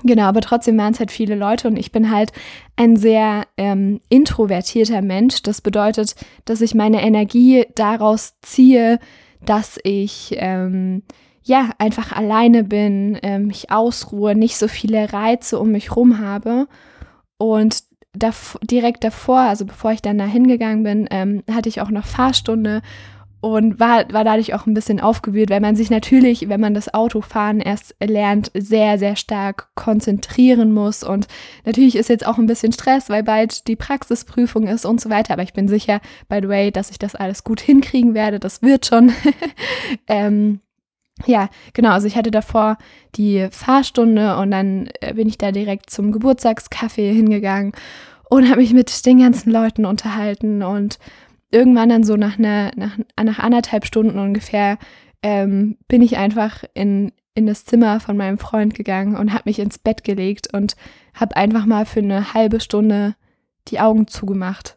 Genau, 0.02 0.24
aber 0.24 0.40
trotzdem 0.40 0.76
waren 0.76 0.92
es 0.92 0.98
halt 0.98 1.12
viele 1.12 1.36
Leute 1.36 1.68
und 1.68 1.78
ich 1.78 1.92
bin 1.92 2.10
halt 2.10 2.32
ein 2.76 2.96
sehr 2.96 3.44
ähm, 3.56 4.00
introvertierter 4.08 5.02
Mensch. 5.02 5.42
Das 5.42 5.60
bedeutet, 5.60 6.16
dass 6.44 6.60
ich 6.60 6.74
meine 6.74 7.02
Energie 7.02 7.64
daraus 7.74 8.34
ziehe, 8.42 8.98
dass 9.46 9.78
ich 9.82 10.34
ähm, 10.36 11.04
ja 11.42 11.70
einfach 11.78 12.12
alleine 12.12 12.64
bin, 12.64 13.14
äh, 13.16 13.38
mich 13.38 13.70
ausruhe, 13.70 14.34
nicht 14.34 14.56
so 14.56 14.68
viele 14.68 15.12
Reize 15.12 15.58
um 15.58 15.70
mich 15.70 15.94
rum 15.94 16.18
habe. 16.18 16.66
Und 17.38 17.84
dav 18.14 18.59
direkt 18.62 19.04
davor, 19.04 19.40
also 19.40 19.64
bevor 19.64 19.92
ich 19.92 20.02
dann 20.02 20.18
da 20.18 20.25
hingegangen 20.25 20.83
bin, 20.83 21.09
ähm, 21.11 21.42
hatte 21.50 21.68
ich 21.68 21.80
auch 21.80 21.90
noch 21.90 22.06
Fahrstunde 22.06 22.83
und 23.44 23.78
war, 23.78 24.11
war 24.11 24.25
dadurch 24.25 24.54
auch 24.54 24.64
ein 24.64 24.73
bisschen 24.73 25.00
aufgewühlt, 25.00 25.50
weil 25.50 25.61
man 25.61 25.76
sich 25.76 25.90
natürlich, 25.90 26.49
wenn 26.49 26.62
man 26.62 26.73
das 26.73 26.94
Autofahren 26.94 27.61
erst 27.61 27.94
lernt, 28.02 28.50
sehr, 28.54 28.99
sehr 28.99 29.16
stark 29.16 29.68
konzentrieren 29.75 30.73
muss. 30.73 31.02
Und 31.02 31.28
natürlich 31.66 31.97
ist 31.97 32.09
jetzt 32.09 32.26
auch 32.26 32.38
ein 32.38 32.47
bisschen 32.47 32.73
Stress, 32.73 33.11
weil 33.11 33.23
bald 33.23 33.68
die 33.68 33.76
Praxisprüfung 33.76 34.66
ist 34.66 34.87
und 34.87 34.99
so 34.99 35.11
weiter. 35.11 35.35
Aber 35.35 35.42
ich 35.42 35.52
bin 35.52 35.68
sicher, 35.68 36.00
by 36.30 36.38
the 36.40 36.49
way, 36.49 36.71
dass 36.71 36.90
ich 36.90 36.99
das 36.99 37.14
alles 37.14 37.44
gut 37.44 37.61
hinkriegen 37.61 38.14
werde. 38.14 38.40
Das 38.40 38.62
wird 38.62 38.87
schon. 38.87 39.12
ähm, 40.06 40.61
ja, 41.26 41.49
genau. 41.73 41.90
Also 41.90 42.06
ich 42.06 42.16
hatte 42.16 42.30
davor 42.30 42.76
die 43.14 43.49
Fahrstunde 43.50 44.37
und 44.37 44.50
dann 44.50 44.88
äh, 45.00 45.14
bin 45.14 45.28
ich 45.28 45.38
da 45.38 45.52
direkt 45.52 45.90
zum 45.90 46.12
Geburtstagskaffee 46.12 47.12
hingegangen 47.12 47.73
und 48.28 48.49
habe 48.49 48.61
mich 48.61 48.73
mit 48.73 49.06
den 49.06 49.21
ganzen 49.21 49.50
Leuten 49.50 49.85
unterhalten 49.85 50.62
und 50.62 50.99
irgendwann 51.50 51.88
dann 51.88 52.02
so 52.02 52.16
nach, 52.16 52.38
einer, 52.38 52.73
nach, 52.75 52.99
nach 53.23 53.38
anderthalb 53.38 53.87
Stunden 53.87 54.18
ungefähr 54.18 54.76
ähm, 55.23 55.78
bin 55.87 56.02
ich 56.02 56.16
einfach 56.16 56.64
in, 56.75 57.12
in 57.35 57.47
das 57.47 57.64
Zimmer 57.64 58.00
von 58.00 58.16
meinem 58.16 58.38
Freund 58.38 58.75
gegangen 58.75 59.16
und 59.16 59.33
habe 59.33 59.44
mich 59.47 59.61
ins 59.61 59.78
Bett 59.78 60.04
gelegt 60.04 60.52
und 60.52 60.75
habe 61.14 61.37
einfach 61.37 61.64
mal 61.64 61.87
für 61.87 62.00
eine 62.00 62.35
halbe 62.35 62.61
Stunde 62.61 63.14
die 63.68 63.80
Augen 63.80 64.09
zugemacht. 64.09 64.76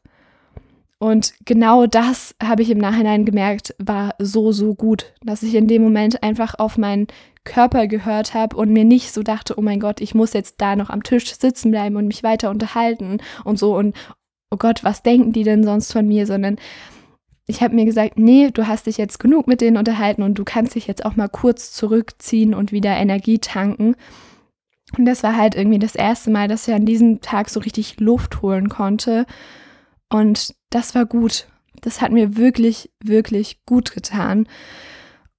Und 0.99 1.33
genau 1.45 1.85
das 1.85 2.33
habe 2.41 2.63
ich 2.63 2.71
im 2.71 2.79
Nachhinein 2.79 3.23
gemerkt, 3.23 3.75
war 3.77 4.15
so, 4.17 4.51
so 4.51 4.73
gut, 4.73 5.13
dass 5.23 5.43
ich 5.43 5.53
in 5.53 5.67
dem 5.67 5.83
Moment 5.83 6.23
einfach 6.23 6.55
auf 6.57 6.77
meinen 6.77 7.07
Körper 7.43 7.87
gehört 7.87 8.33
habe 8.33 8.57
und 8.57 8.73
mir 8.73 8.83
nicht 8.83 9.13
so 9.13 9.21
dachte, 9.21 9.55
oh 9.57 9.61
mein 9.61 9.79
Gott, 9.79 10.01
ich 10.01 10.15
muss 10.15 10.33
jetzt 10.33 10.55
da 10.59 10.75
noch 10.75 10.89
am 10.89 11.03
Tisch 11.03 11.33
sitzen 11.33 11.71
bleiben 11.71 11.95
und 11.95 12.07
mich 12.07 12.23
weiter 12.23 12.49
unterhalten 12.49 13.19
und 13.45 13.59
so 13.59 13.77
und 13.77 13.95
oh 14.49 14.57
Gott, 14.57 14.83
was 14.83 15.03
denken 15.03 15.33
die 15.33 15.43
denn 15.43 15.63
sonst 15.63 15.93
von 15.93 16.07
mir, 16.07 16.25
sondern 16.25 16.57
ich 17.45 17.61
habe 17.61 17.75
mir 17.75 17.85
gesagt, 17.85 18.17
nee, 18.17 18.49
du 18.51 18.67
hast 18.67 18.87
dich 18.87 18.97
jetzt 18.97 19.19
genug 19.19 19.47
mit 19.47 19.61
denen 19.61 19.77
unterhalten 19.77 20.23
und 20.23 20.37
du 20.37 20.43
kannst 20.43 20.75
dich 20.75 20.87
jetzt 20.87 21.05
auch 21.05 21.15
mal 21.15 21.29
kurz 21.29 21.71
zurückziehen 21.71 22.53
und 22.53 22.73
wieder 22.73 22.95
Energie 22.97 23.39
tanken. 23.39 23.95
Und 24.97 25.05
das 25.05 25.23
war 25.23 25.37
halt 25.37 25.55
irgendwie 25.55 25.79
das 25.79 25.95
erste 25.95 26.29
Mal, 26.29 26.49
dass 26.49 26.67
ich 26.67 26.73
an 26.73 26.85
diesem 26.85 27.21
Tag 27.21 27.49
so 27.49 27.61
richtig 27.61 27.99
Luft 27.99 28.41
holen 28.41 28.67
konnte. 28.67 29.25
Und 30.09 30.55
das 30.69 30.95
war 30.95 31.05
gut. 31.05 31.47
Das 31.81 32.01
hat 32.01 32.11
mir 32.11 32.37
wirklich, 32.37 32.89
wirklich 33.03 33.63
gut 33.65 33.91
getan. 33.91 34.47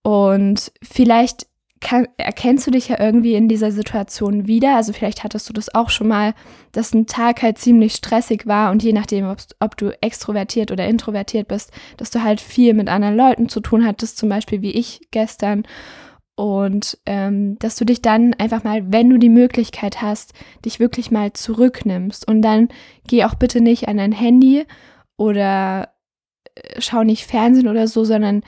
Und 0.02 0.72
vielleicht 0.82 1.46
kann, 1.80 2.08
erkennst 2.16 2.66
du 2.66 2.70
dich 2.70 2.88
ja 2.88 3.00
irgendwie 3.00 3.34
in 3.34 3.48
dieser 3.48 3.70
Situation 3.70 4.46
wieder. 4.46 4.76
Also 4.76 4.92
vielleicht 4.92 5.24
hattest 5.24 5.48
du 5.48 5.52
das 5.52 5.74
auch 5.74 5.90
schon 5.90 6.08
mal, 6.08 6.34
dass 6.72 6.94
ein 6.94 7.06
Tag 7.06 7.42
halt 7.42 7.58
ziemlich 7.58 7.94
stressig 7.94 8.46
war 8.46 8.70
und 8.70 8.82
je 8.82 8.92
nachdem, 8.92 9.28
ob, 9.28 9.38
ob, 9.60 9.76
du 9.76 9.90
extrovertiert 10.02 10.70
oder 10.70 10.86
introvertiert 10.86 11.48
bist, 11.48 11.72
dass 11.96 12.10
du 12.10 12.22
halt 12.22 12.40
viel 12.40 12.74
mit 12.74 12.88
anderen 12.88 13.16
Leuten 13.16 13.48
zu 13.48 13.60
tun 13.60 13.86
hattest, 13.86 14.18
zum 14.18 14.28
Beispiel 14.28 14.62
wie 14.62 14.72
ich 14.72 15.08
gestern. 15.10 15.64
Und 16.34 16.98
ähm, 17.04 17.58
dass 17.58 17.74
du 17.76 17.84
dich 17.84 18.00
dann 18.00 18.34
einfach 18.34 18.62
mal, 18.62 18.92
wenn 18.92 19.10
du 19.10 19.18
die 19.18 19.28
Möglichkeit 19.28 20.00
hast, 20.00 20.34
dich 20.64 20.78
wirklich 20.78 21.10
mal 21.10 21.32
zurücknimmst. 21.32 22.28
Und 22.28 22.42
dann 22.42 22.68
geh 23.08 23.24
auch 23.24 23.34
bitte 23.34 23.60
nicht 23.60 23.88
an 23.88 23.96
dein 23.96 24.12
Handy 24.12 24.64
oder 25.18 25.90
äh, 26.54 26.80
schau 26.80 27.04
nicht 27.04 27.26
Fernsehen 27.26 27.68
oder 27.68 27.86
so, 27.86 28.04
sondern 28.04 28.42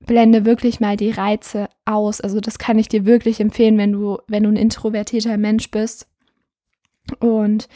blende 0.00 0.44
wirklich 0.44 0.80
mal 0.80 0.96
die 0.96 1.10
Reize 1.10 1.68
aus. 1.84 2.20
Also 2.20 2.40
das 2.40 2.58
kann 2.58 2.78
ich 2.78 2.88
dir 2.88 3.06
wirklich 3.06 3.38
empfehlen, 3.40 3.78
wenn 3.78 3.92
du, 3.92 4.18
wenn 4.26 4.42
du 4.42 4.48
ein 4.48 4.56
introvertierter 4.56 5.36
Mensch 5.36 5.70
bist. 5.70 6.08
Und 7.20 7.68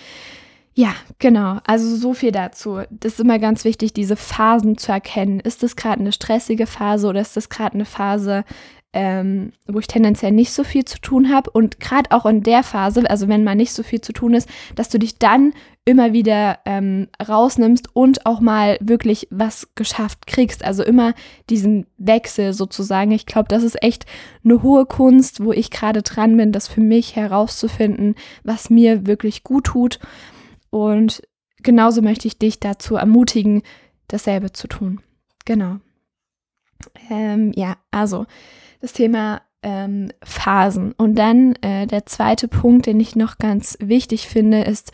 ja, 0.74 0.94
genau. 1.18 1.58
Also 1.66 1.94
so 1.96 2.14
viel 2.14 2.32
dazu. 2.32 2.80
Das 2.90 3.14
ist 3.14 3.20
immer 3.20 3.38
ganz 3.38 3.64
wichtig, 3.64 3.92
diese 3.92 4.16
Phasen 4.16 4.78
zu 4.78 4.92
erkennen. 4.92 5.40
Ist 5.40 5.62
das 5.62 5.76
gerade 5.76 6.00
eine 6.00 6.12
stressige 6.12 6.66
Phase 6.66 7.08
oder 7.08 7.20
ist 7.20 7.36
das 7.36 7.48
gerade 7.48 7.74
eine 7.74 7.84
Phase, 7.84 8.44
ähm, 8.92 9.52
wo 9.66 9.78
ich 9.78 9.86
tendenziell 9.86 10.32
nicht 10.32 10.52
so 10.52 10.64
viel 10.64 10.84
zu 10.84 11.00
tun 11.00 11.32
habe. 11.32 11.50
Und 11.50 11.78
gerade 11.78 12.10
auch 12.10 12.26
in 12.26 12.42
der 12.42 12.62
Phase, 12.62 13.08
also 13.08 13.28
wenn 13.28 13.44
mal 13.44 13.54
nicht 13.54 13.72
so 13.72 13.82
viel 13.82 14.00
zu 14.00 14.12
tun 14.12 14.34
ist, 14.34 14.48
dass 14.74 14.88
du 14.88 14.98
dich 14.98 15.18
dann 15.18 15.52
immer 15.84 16.12
wieder 16.12 16.58
ähm, 16.66 17.08
rausnimmst 17.26 17.94
und 17.94 18.26
auch 18.26 18.40
mal 18.40 18.78
wirklich 18.80 19.28
was 19.30 19.68
geschafft 19.74 20.26
kriegst. 20.26 20.64
Also 20.64 20.82
immer 20.82 21.14
diesen 21.48 21.86
Wechsel 21.98 22.52
sozusagen. 22.52 23.12
Ich 23.12 23.26
glaube, 23.26 23.48
das 23.48 23.62
ist 23.62 23.82
echt 23.82 24.06
eine 24.44 24.62
hohe 24.62 24.86
Kunst, 24.86 25.42
wo 25.44 25.52
ich 25.52 25.70
gerade 25.70 26.02
dran 26.02 26.36
bin, 26.36 26.52
das 26.52 26.68
für 26.68 26.80
mich 26.80 27.16
herauszufinden, 27.16 28.14
was 28.44 28.70
mir 28.70 29.06
wirklich 29.06 29.44
gut 29.44 29.64
tut. 29.64 30.00
Und 30.70 31.22
genauso 31.62 32.02
möchte 32.02 32.26
ich 32.28 32.38
dich 32.38 32.60
dazu 32.60 32.96
ermutigen, 32.96 33.62
dasselbe 34.08 34.52
zu 34.52 34.66
tun. 34.68 35.00
Genau. 35.44 35.78
Ähm, 37.10 37.52
ja, 37.54 37.76
also 37.90 38.26
das 38.80 38.92
Thema 38.92 39.42
ähm, 39.62 40.10
Phasen. 40.22 40.92
Und 40.92 41.16
dann 41.16 41.54
äh, 41.62 41.86
der 41.86 42.06
zweite 42.06 42.48
Punkt, 42.48 42.86
den 42.86 43.00
ich 43.00 43.16
noch 43.16 43.38
ganz 43.38 43.76
wichtig 43.80 44.28
finde, 44.28 44.62
ist 44.62 44.92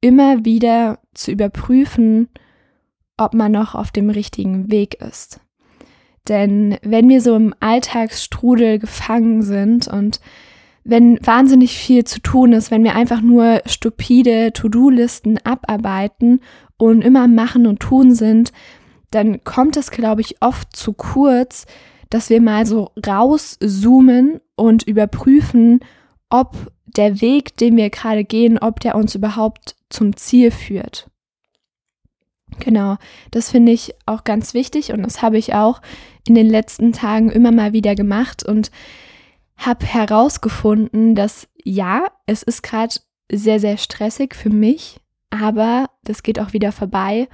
immer 0.00 0.44
wieder 0.44 0.98
zu 1.14 1.30
überprüfen, 1.30 2.28
ob 3.16 3.34
man 3.34 3.52
noch 3.52 3.74
auf 3.74 3.90
dem 3.90 4.10
richtigen 4.10 4.70
Weg 4.70 5.00
ist. 5.02 5.40
Denn 6.28 6.76
wenn 6.82 7.08
wir 7.08 7.20
so 7.20 7.34
im 7.34 7.54
Alltagsstrudel 7.60 8.78
gefangen 8.78 9.42
sind 9.42 9.88
und 9.88 10.20
wenn 10.84 11.18
wahnsinnig 11.24 11.76
viel 11.76 12.04
zu 12.04 12.20
tun 12.20 12.52
ist, 12.52 12.70
wenn 12.70 12.84
wir 12.84 12.94
einfach 12.94 13.20
nur 13.20 13.62
stupide 13.66 14.52
To-Do-Listen 14.52 15.38
abarbeiten 15.44 16.40
und 16.76 17.02
immer 17.02 17.28
machen 17.28 17.66
und 17.66 17.80
tun 17.80 18.14
sind, 18.14 18.52
dann 19.10 19.42
kommt 19.44 19.76
es, 19.76 19.90
glaube 19.90 20.20
ich, 20.20 20.40
oft 20.40 20.74
zu 20.74 20.92
kurz, 20.92 21.66
dass 22.10 22.30
wir 22.30 22.40
mal 22.40 22.66
so 22.66 22.92
rauszoomen 23.06 24.40
und 24.56 24.82
überprüfen, 24.84 25.80
ob 26.30 26.56
der 26.84 27.20
Weg, 27.20 27.56
den 27.56 27.76
wir 27.76 27.90
gerade 27.90 28.24
gehen, 28.24 28.58
ob 28.58 28.80
der 28.80 28.94
uns 28.94 29.14
überhaupt 29.14 29.76
zum 29.90 30.16
Ziel 30.16 30.50
führt. 30.50 31.10
Genau, 32.60 32.96
das 33.30 33.50
finde 33.50 33.72
ich 33.72 33.94
auch 34.06 34.24
ganz 34.24 34.54
wichtig 34.54 34.92
und 34.92 35.02
das 35.02 35.22
habe 35.22 35.38
ich 35.38 35.54
auch 35.54 35.80
in 36.26 36.34
den 36.34 36.48
letzten 36.48 36.92
Tagen 36.92 37.30
immer 37.30 37.52
mal 37.52 37.72
wieder 37.72 37.94
gemacht 37.94 38.44
und 38.44 38.70
habe 39.56 39.84
herausgefunden, 39.84 41.14
dass 41.14 41.48
ja, 41.62 42.06
es 42.26 42.42
ist 42.42 42.62
gerade 42.62 42.94
sehr, 43.30 43.60
sehr 43.60 43.76
stressig 43.76 44.34
für 44.34 44.50
mich, 44.50 45.00
aber 45.30 45.90
das 46.04 46.22
geht 46.22 46.40
auch 46.40 46.52
wieder 46.52 46.72
vorbei 46.72 47.28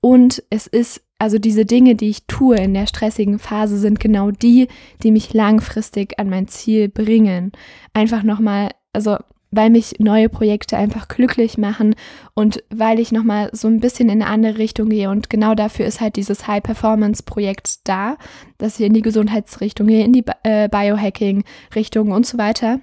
und 0.00 0.42
es 0.50 0.66
ist 0.66 1.02
also 1.18 1.38
diese 1.38 1.66
Dinge, 1.66 1.96
die 1.96 2.08
ich 2.08 2.24
tue 2.26 2.56
in 2.56 2.72
der 2.72 2.86
stressigen 2.86 3.38
Phase, 3.38 3.76
sind 3.76 4.00
genau 4.00 4.30
die, 4.30 4.68
die 5.02 5.10
mich 5.10 5.34
langfristig 5.34 6.18
an 6.18 6.30
mein 6.30 6.48
Ziel 6.48 6.88
bringen. 6.88 7.52
Einfach 7.92 8.22
nochmal, 8.22 8.70
also 8.94 9.18
weil 9.50 9.68
mich 9.68 9.96
neue 9.98 10.30
Projekte 10.30 10.78
einfach 10.78 11.08
glücklich 11.08 11.58
machen 11.58 11.94
und 12.34 12.62
weil 12.70 12.98
ich 12.98 13.12
nochmal 13.12 13.50
so 13.52 13.68
ein 13.68 13.80
bisschen 13.80 14.08
in 14.08 14.22
eine 14.22 14.30
andere 14.30 14.56
Richtung 14.56 14.88
gehe. 14.88 15.10
Und 15.10 15.28
genau 15.28 15.54
dafür 15.54 15.84
ist 15.84 16.00
halt 16.00 16.16
dieses 16.16 16.46
High-Performance-Projekt 16.46 17.86
da, 17.86 18.16
dass 18.56 18.80
ich 18.80 18.86
in 18.86 18.94
die 18.94 19.02
Gesundheitsrichtung 19.02 19.88
gehe, 19.88 20.04
in 20.04 20.14
die 20.14 20.24
äh, 20.44 20.68
Biohacking-Richtung 20.68 22.12
und 22.12 22.26
so 22.26 22.38
weiter. 22.38 22.80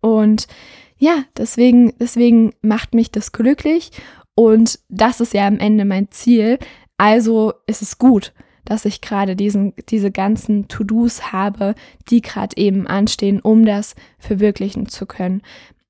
Und 0.00 0.48
ja, 0.96 1.22
deswegen, 1.36 1.92
deswegen 2.00 2.52
macht 2.62 2.94
mich 2.94 3.12
das 3.12 3.30
glücklich. 3.30 3.92
Und 4.38 4.78
das 4.88 5.20
ist 5.20 5.34
ja 5.34 5.48
am 5.48 5.58
Ende 5.58 5.84
mein 5.84 6.12
Ziel, 6.12 6.60
also 6.96 7.54
ist 7.66 7.82
es 7.82 7.98
gut, 7.98 8.32
dass 8.64 8.84
ich 8.84 9.00
gerade 9.00 9.34
diesen, 9.34 9.74
diese 9.88 10.12
ganzen 10.12 10.68
To-Dos 10.68 11.32
habe, 11.32 11.74
die 12.08 12.20
gerade 12.20 12.56
eben 12.56 12.86
anstehen, 12.86 13.40
um 13.40 13.64
das 13.66 13.96
verwirklichen 14.20 14.86
zu 14.86 15.06
können. 15.06 15.42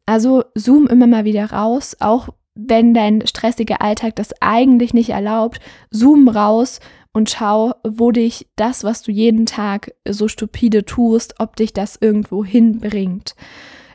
Also 0.07 0.45
zoom 0.55 0.87
immer 0.87 1.07
mal 1.07 1.27
wieder 1.27 1.51
raus, 1.51 1.95
auch 2.01 2.31
wenn 2.55 2.95
dein 2.95 3.27
stressiger 3.27 3.83
Alltag 3.83 4.17
das 4.17 4.31
eigentlich 4.41 4.95
nicht 4.95 5.11
erlaubt, 5.11 5.61
zoom 5.91 6.27
raus 6.27 6.81
und 7.13 7.29
schau, 7.29 7.75
wo 7.87 8.13
dich 8.13 8.47
das, 8.57 8.83
was 8.83 9.03
du 9.03 9.13
jeden 9.13 9.45
Tag 9.45 9.93
so 10.09 10.27
stupide 10.27 10.87
tust, 10.87 11.35
ob 11.39 11.57
dich 11.57 11.75
das 11.75 11.99
irgendwo 12.01 12.47
hinbringt. 12.47 13.35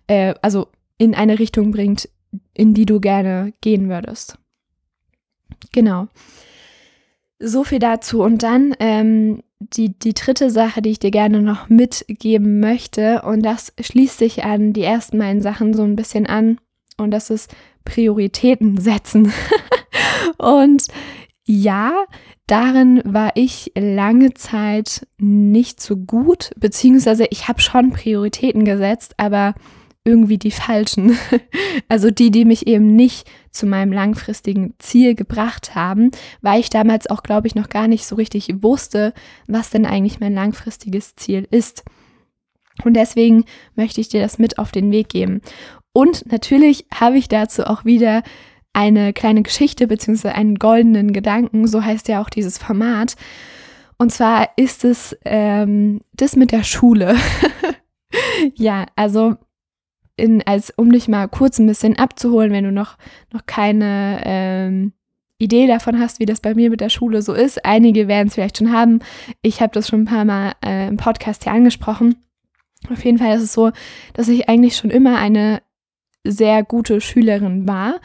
Äh, 0.05 0.35
also 0.43 0.67
in 0.99 1.15
eine 1.15 1.39
Richtung 1.39 1.71
bringt, 1.71 2.07
in 2.53 2.75
die 2.75 2.85
du 2.85 2.99
gerne 2.99 3.53
gehen 3.61 3.89
würdest. 3.89 4.37
Genau. 5.71 6.07
so 7.39 7.63
viel 7.63 7.79
dazu. 7.79 8.21
Und 8.21 8.43
dann 8.43 8.75
ähm, 8.79 9.43
die, 9.59 9.97
die 9.97 10.13
dritte 10.13 10.49
Sache, 10.49 10.81
die 10.81 10.91
ich 10.91 10.99
dir 10.99 11.11
gerne 11.11 11.41
noch 11.41 11.69
mitgeben 11.69 12.59
möchte, 12.59 13.21
und 13.23 13.43
das 13.43 13.73
schließt 13.79 14.17
sich 14.17 14.43
an 14.43 14.73
die 14.73 14.83
ersten 14.83 15.19
beiden 15.19 15.41
Sachen 15.41 15.73
so 15.73 15.83
ein 15.83 15.95
bisschen 15.95 16.25
an, 16.25 16.57
und 16.97 17.11
das 17.11 17.29
ist 17.29 17.53
Prioritäten 17.85 18.77
setzen. 18.79 19.31
und 20.37 20.87
ja, 21.45 22.05
darin 22.47 23.01
war 23.03 23.31
ich 23.35 23.71
lange 23.75 24.33
Zeit 24.33 25.07
nicht 25.17 25.81
so 25.81 25.97
gut, 25.97 26.51
beziehungsweise 26.57 27.25
ich 27.29 27.47
habe 27.47 27.61
schon 27.61 27.91
Prioritäten 27.91 28.63
gesetzt, 28.63 29.15
aber 29.17 29.55
irgendwie 30.05 30.37
die 30.37 30.51
falschen. 30.51 31.17
Also 31.89 32.11
die, 32.11 32.31
die 32.31 32.45
mich 32.45 32.67
eben 32.67 32.95
nicht 32.95 33.27
zu 33.53 33.65
meinem 33.67 33.93
langfristigen 33.93 34.73
Ziel 34.79 35.15
gebracht 35.15 35.75
haben, 35.75 36.11
weil 36.41 36.59
ich 36.59 36.69
damals 36.69 37.09
auch, 37.09 37.23
glaube 37.23 37.47
ich, 37.47 37.55
noch 37.55 37.69
gar 37.69 37.87
nicht 37.87 38.05
so 38.05 38.15
richtig 38.15 38.63
wusste, 38.63 39.13
was 39.47 39.69
denn 39.69 39.85
eigentlich 39.85 40.19
mein 40.19 40.33
langfristiges 40.33 41.15
Ziel 41.15 41.47
ist. 41.49 41.83
Und 42.83 42.95
deswegen 42.95 43.45
möchte 43.75 44.01
ich 44.01 44.09
dir 44.09 44.21
das 44.21 44.39
mit 44.39 44.57
auf 44.57 44.71
den 44.71 44.91
Weg 44.91 45.09
geben. 45.09 45.41
Und 45.93 46.29
natürlich 46.31 46.87
habe 46.93 47.17
ich 47.17 47.27
dazu 47.27 47.65
auch 47.65 47.85
wieder 47.85 48.23
eine 48.73 49.13
kleine 49.13 49.43
Geschichte 49.43 49.87
bzw. 49.87 50.29
einen 50.29 50.55
goldenen 50.55 51.13
Gedanken, 51.13 51.67
so 51.67 51.83
heißt 51.83 52.07
ja 52.07 52.21
auch 52.21 52.29
dieses 52.31 52.57
Format. 52.57 53.15
Und 53.99 54.11
zwar 54.11 54.49
ist 54.57 54.83
es 54.83 55.15
ähm, 55.23 56.01
das 56.13 56.35
mit 56.35 56.51
der 56.51 56.63
Schule. 56.63 57.15
ja, 58.55 58.87
also 58.95 59.35
in, 60.15 60.41
als 60.45 60.71
um 60.71 60.91
dich 60.91 61.07
mal 61.07 61.27
kurz 61.27 61.59
ein 61.59 61.67
bisschen 61.67 61.97
abzuholen, 61.97 62.51
wenn 62.51 62.63
du 62.63 62.71
noch, 62.71 62.97
noch 63.31 63.45
keine 63.45 64.21
ähm, 64.23 64.93
Idee 65.37 65.67
davon 65.67 65.99
hast, 65.99 66.19
wie 66.19 66.25
das 66.25 66.39
bei 66.39 66.53
mir 66.53 66.69
mit 66.69 66.81
der 66.81 66.89
Schule 66.89 67.21
so 67.21 67.33
ist. 67.33 67.65
Einige 67.65 68.07
werden 68.07 68.27
es 68.27 68.35
vielleicht 68.35 68.57
schon 68.57 68.71
haben. 68.71 68.99
Ich 69.41 69.61
habe 69.61 69.73
das 69.73 69.87
schon 69.87 70.01
ein 70.01 70.05
paar 70.05 70.25
Mal 70.25 70.53
äh, 70.63 70.87
im 70.87 70.97
Podcast 70.97 71.43
hier 71.43 71.53
angesprochen. 71.53 72.15
Auf 72.91 73.03
jeden 73.03 73.17
Fall 73.17 73.35
ist 73.35 73.43
es 73.43 73.53
so, 73.53 73.71
dass 74.13 74.27
ich 74.27 74.49
eigentlich 74.49 74.75
schon 74.75 74.91
immer 74.91 75.17
eine 75.17 75.61
sehr 76.23 76.63
gute 76.63 77.01
Schülerin 77.01 77.67
war 77.67 77.99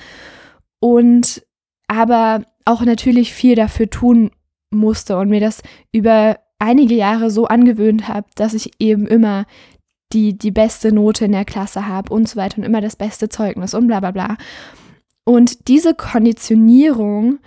und 0.81 1.43
aber 1.87 2.45
auch 2.65 2.83
natürlich 2.83 3.33
viel 3.33 3.55
dafür 3.55 3.89
tun 3.89 4.31
musste 4.71 5.17
und 5.17 5.31
mir 5.31 5.41
das 5.41 5.63
über 5.93 6.39
einige 6.59 6.95
Jahre 6.95 7.31
so 7.31 7.47
angewöhnt 7.47 8.09
habe, 8.09 8.29
dass 8.35 8.55
ich 8.55 8.73
eben 8.79 9.07
immer 9.07 9.47
die, 10.13 10.37
die 10.37 10.51
beste 10.51 10.93
Note 10.93 11.27
in 11.27 11.33
der 11.33 11.45
Klasse 11.45 11.87
habe 11.87 12.13
und 12.13 12.29
so 12.29 12.37
weiter 12.37 12.59
und 12.59 12.65
immer 12.65 12.81
das 12.81 12.97
beste 12.97 13.29
Zeugnis 13.29 13.75
und 13.75 13.87
bla 13.87 14.01
bla 14.01 14.11
bla. 14.11 14.37
Und 15.25 15.69
diese 15.69 15.95
Konditionierung 15.95 17.39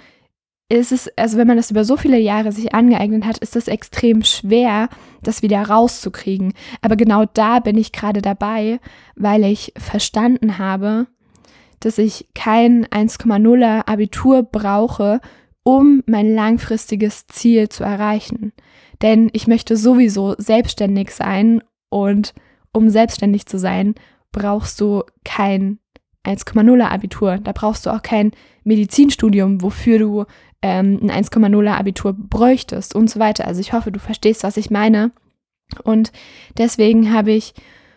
ist 0.70 0.91
es, 0.91 1.10
also 1.18 1.38
wenn 1.38 1.48
man 1.48 1.58
das 1.58 1.72
über 1.72 1.84
so 1.84 1.98
viele 1.98 2.18
Jahre 2.20 2.51
sich 2.51 2.74
angeeignet 2.74 3.25
hat, 3.25 3.39
ist 3.39 3.56
es 3.56 3.68
extrem 3.68 4.24
schwer, 4.24 4.88
das 5.22 5.41
wieder 5.41 5.62
rauszukriegen. 5.62 6.53
Aber 6.82 6.96
genau 6.96 7.25
da 7.25 7.60
bin 7.60 7.77
ich 7.77 7.91
gerade 7.91 8.22
dabei, 8.22 8.80
weil 9.15 9.44
ich 9.44 9.74
verstanden 9.77 10.58
habe, 10.58 11.08
dass 11.82 11.98
ich 11.98 12.30
kein 12.36 12.86
1,0er 12.86 13.88
Abitur 13.88 14.44
brauche, 14.44 15.20
um 15.63 16.03
mein 16.06 16.34
langfristiges 16.34 17.27
Ziel 17.27 17.68
zu 17.68 17.84
erreichen. 17.84 18.53
Denn 19.01 19.30
ich 19.34 19.48
möchte 19.48 19.75
sowieso 19.75 20.36
selbstständig 20.38 21.12
sein 21.12 21.62
und 21.89 22.34
um 22.74 22.90
selbstständig 22.90 23.46
zu 23.46 23.58
sein, 23.58 23.96
brauchst 24.32 24.80
du 24.80 25.04
kein 25.24 25.80
1,0er 26.25 26.90
Abitur. 26.90 27.38
Da 27.38 27.51
brauchst 27.51 27.86
du 27.86 27.90
auch 27.90 28.01
kein 28.01 28.32
Medizinstudium, 28.63 29.62
wofür 29.62 30.00
du 30.00 30.25
ähm, 30.62 31.00
ein 31.01 31.12
1,0er 31.12 31.78
Abitur 31.78 32.13
bräuchtest 32.13 32.96
und 32.96 33.10
so 33.10 33.20
weiter. 33.20 33.48
Also 33.48 33.60
ich 33.60 33.74
hoffe, 33.74 33.92
du 33.92 34.00
verstehst, 34.00 34.44
was 34.44 34.57
ich 34.57 34.70
meine. 34.70 35.12
Und 35.84 36.12
deswegen 36.57 37.14
habe 37.14 37.31
ich 37.31 37.53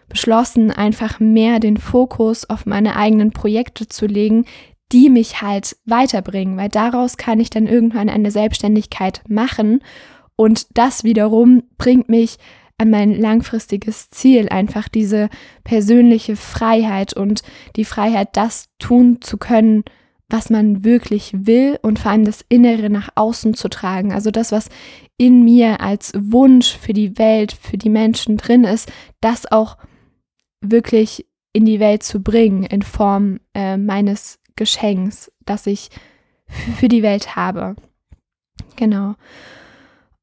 beschlossen, 0.08 0.70
einfach 0.70 1.20
mehr 1.20 1.60
den 1.60 1.76
Fokus 1.76 2.48
auf 2.48 2.66
meine 2.66 2.96
eigenen 2.96 3.32
Projekte 3.32 3.88
zu 3.88 4.06
legen, 4.06 4.44
die 4.92 5.10
mich 5.10 5.42
halt 5.42 5.76
weiterbringen, 5.86 6.56
weil 6.56 6.68
daraus 6.68 7.16
kann 7.16 7.40
ich 7.40 7.50
dann 7.50 7.66
irgendwann 7.66 8.08
eine 8.08 8.30
Selbstständigkeit 8.30 9.22
machen 9.28 9.80
und 10.36 10.66
das 10.76 11.04
wiederum 11.04 11.64
bringt 11.78 12.08
mich 12.08 12.38
an 12.78 12.90
mein 12.90 13.14
langfristiges 13.14 14.10
Ziel, 14.10 14.48
einfach 14.48 14.88
diese 14.88 15.28
persönliche 15.62 16.36
Freiheit 16.36 17.14
und 17.14 17.42
die 17.76 17.84
Freiheit, 17.84 18.36
das 18.36 18.68
tun 18.78 19.20
zu 19.20 19.38
können, 19.38 19.84
was 20.28 20.50
man 20.50 20.84
wirklich 20.84 21.32
will 21.46 21.78
und 21.82 21.98
vor 21.98 22.10
allem 22.10 22.24
das 22.24 22.44
Innere 22.48 22.90
nach 22.90 23.10
außen 23.14 23.54
zu 23.54 23.68
tragen. 23.68 24.12
Also 24.12 24.30
das, 24.30 24.52
was 24.52 24.68
in 25.16 25.44
mir 25.44 25.80
als 25.80 26.12
Wunsch 26.16 26.76
für 26.76 26.92
die 26.92 27.18
Welt, 27.18 27.52
für 27.52 27.78
die 27.78 27.90
Menschen 27.90 28.36
drin 28.36 28.64
ist, 28.64 28.90
das 29.20 29.50
auch 29.50 29.76
wirklich 30.60 31.26
in 31.52 31.64
die 31.64 31.78
Welt 31.78 32.02
zu 32.02 32.20
bringen 32.20 32.64
in 32.64 32.82
Form 32.82 33.38
äh, 33.54 33.76
meines 33.76 34.40
Geschenks, 34.56 35.30
das 35.44 35.66
ich 35.66 35.90
für 36.76 36.88
die 36.88 37.02
Welt 37.02 37.36
habe. 37.36 37.76
Genau. 38.76 39.14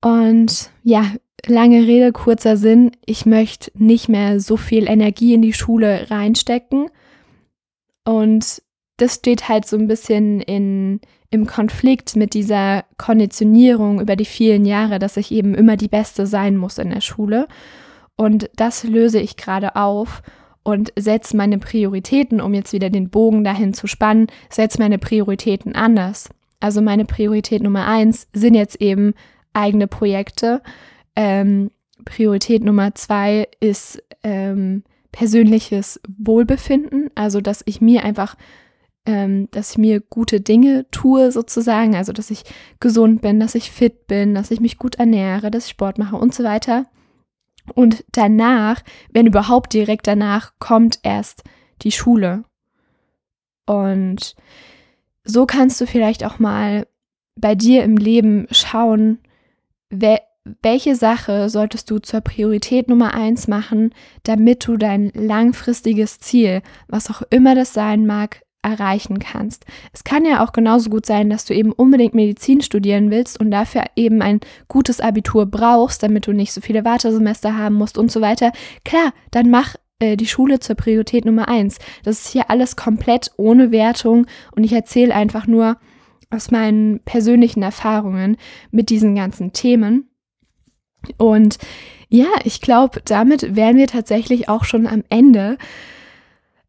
Und 0.02 0.72
ja, 0.84 1.06
lange 1.48 1.88
Rede, 1.88 2.12
kurzer 2.12 2.58
Sinn. 2.58 2.92
Ich 3.06 3.26
möchte 3.26 3.72
nicht 3.76 4.10
mehr 4.10 4.40
so 4.40 4.58
viel 4.58 4.88
Energie 4.88 5.34
in 5.34 5.42
die 5.42 5.54
Schule 5.54 6.10
reinstecken. 6.10 6.90
Und 8.04 8.62
das 8.98 9.16
steht 9.16 9.50
halt 9.50 9.66
so 9.66 9.78
ein 9.78 9.88
bisschen 9.88 10.42
in, 10.42 11.02
im 11.30 11.48
Konflikt 11.48 12.16
mit 12.16 12.34
dieser 12.34 12.84
Konditionierung 12.98 14.00
über 14.02 14.16
die 14.16 14.26
vielen 14.26 14.66
Jahre, 14.66 15.00
dass 15.00 15.18
ich 15.18 15.32
eben 15.32 15.56
immer 15.56 15.78
die 15.78 15.88
Beste 15.88 16.28
sein 16.28 16.58
muss 16.58 16.78
in 16.78 16.90
der 16.90 17.02
Schule. 17.02 17.48
Und 18.16 18.50
das 18.56 18.84
löse 18.84 19.20
ich 19.20 19.38
gerade 19.38 19.76
auf 19.76 20.22
und 20.64 20.94
setze 20.98 21.36
meine 21.36 21.58
Prioritäten, 21.58 22.40
um 22.42 22.54
jetzt 22.54 22.74
wieder 22.74 22.90
den 22.90 23.10
Bogen 23.10 23.44
dahin 23.44 23.74
zu 23.74 23.88
spannen, 23.88 24.28
setze 24.50 24.80
meine 24.80 25.00
Prioritäten 25.00 25.76
anders. 25.76 26.30
Also 26.60 26.82
meine 26.82 27.06
Priorität 27.06 27.64
Nummer 27.64 27.88
eins 27.88 28.28
sind 28.34 28.54
jetzt 28.54 28.80
eben 28.80 29.14
eigene 29.54 29.88
Projekte. 29.88 30.62
Ähm, 31.16 31.72
Priorität 32.06 32.64
Nummer 32.64 32.96
zwei 32.96 33.48
ist 33.60 34.04
ähm, 34.24 34.84
persönliches 35.12 36.00
Wohlbefinden, 36.18 37.10
also 37.16 37.42
dass 37.42 37.62
ich 37.66 37.82
mir 37.82 38.04
einfach, 38.04 38.36
ähm, 39.06 39.50
dass 39.52 39.72
ich 39.72 39.78
mir 39.78 40.00
gute 40.00 40.42
Dinge 40.42 40.90
tue 40.92 41.32
sozusagen, 41.32 41.96
also 41.96 42.14
dass 42.14 42.32
ich 42.32 42.44
gesund 42.80 43.22
bin, 43.22 43.40
dass 43.40 43.56
ich 43.56 43.72
fit 43.72 44.08
bin, 44.08 44.34
dass 44.34 44.52
ich 44.52 44.60
mich 44.60 44.78
gut 44.78 44.96
ernähre, 44.96 45.52
dass 45.52 45.66
ich 45.66 45.72
Sport 45.72 45.98
mache 45.98 46.16
und 46.16 46.34
so 46.34 46.44
weiter. 46.44 46.86
Und 47.76 48.04
danach, 48.12 48.82
wenn 49.12 49.28
überhaupt 49.28 49.74
direkt 49.74 50.08
danach, 50.08 50.54
kommt 50.60 51.00
erst 51.04 51.44
die 51.84 51.92
Schule. 51.92 52.44
Und 53.66 54.36
so 55.24 55.46
kannst 55.46 55.80
du 55.80 55.86
vielleicht 55.86 56.24
auch 56.26 56.40
mal 56.40 56.88
bei 57.36 57.56
dir 57.56 57.84
im 57.84 57.98
Leben 57.98 58.48
schauen, 58.52 59.20
welche 60.62 60.96
Sache 60.96 61.50
solltest 61.50 61.90
du 61.92 62.00
zur 62.00 62.22
Priorität 62.22 62.90
Nummer 62.90 63.14
eins 63.14 63.48
machen, 63.48 63.94
damit 64.24 64.68
du 64.68 64.78
dein 64.78 65.12
langfristiges 65.14 66.20
Ziel, 66.20 66.62
was 66.88 67.10
auch 67.12 67.22
immer 67.30 67.54
das 67.56 67.74
sein 67.74 68.06
mag, 68.06 68.42
erreichen 68.64 69.20
kannst. 69.20 69.66
Es 69.92 70.04
kann 70.04 70.26
ja 70.26 70.44
auch 70.44 70.52
genauso 70.52 70.90
gut 70.90 71.06
sein, 71.06 71.30
dass 71.30 71.46
du 71.46 71.54
eben 71.54 71.72
unbedingt 71.72 72.14
Medizin 72.14 72.62
studieren 72.62 73.10
willst 73.10 73.40
und 73.40 73.50
dafür 73.50 73.86
eben 73.96 74.22
ein 74.22 74.40
gutes 74.68 75.00
Abitur 75.00 75.48
brauchst, 75.48 76.04
damit 76.04 76.28
du 76.28 76.32
nicht 76.32 76.54
so 76.54 76.62
viele 76.62 76.86
Wartesemester 76.86 77.58
haben 77.58 77.76
musst 77.76 77.98
und 77.98 78.12
so 78.12 78.22
weiter. 78.22 78.52
Klar, 78.86 79.14
dann 79.32 79.50
mach 79.50 79.76
äh, 80.00 80.16
die 80.16 80.28
Schule 80.28 80.60
zur 80.60 80.76
Priorität 80.76 81.26
Nummer 81.26 81.48
eins. 81.48 81.80
Das 82.04 82.20
ist 82.20 82.28
hier 82.30 82.50
alles 82.50 82.76
komplett 82.76 83.32
ohne 83.38 83.72
Wertung 83.72 84.28
und 84.56 84.64
ich 84.64 84.74
erzähle 84.74 85.16
einfach 85.16 85.48
nur 85.48 85.78
aus 86.30 86.52
meinen 86.52 87.00
persönlichen 87.04 87.64
Erfahrungen 87.64 88.38
mit 88.70 88.90
diesen 88.90 89.16
ganzen 89.16 89.54
Themen. 89.54 90.11
Und 91.18 91.58
ja, 92.10 92.28
ich 92.44 92.62
glaube, 92.62 93.02
damit 93.06 93.56
wären 93.56 93.78
wir 93.78 93.88
tatsächlich 93.88 94.50
auch 94.50 94.66
schon 94.66 94.86
am 94.86 95.04
Ende. 95.10 95.58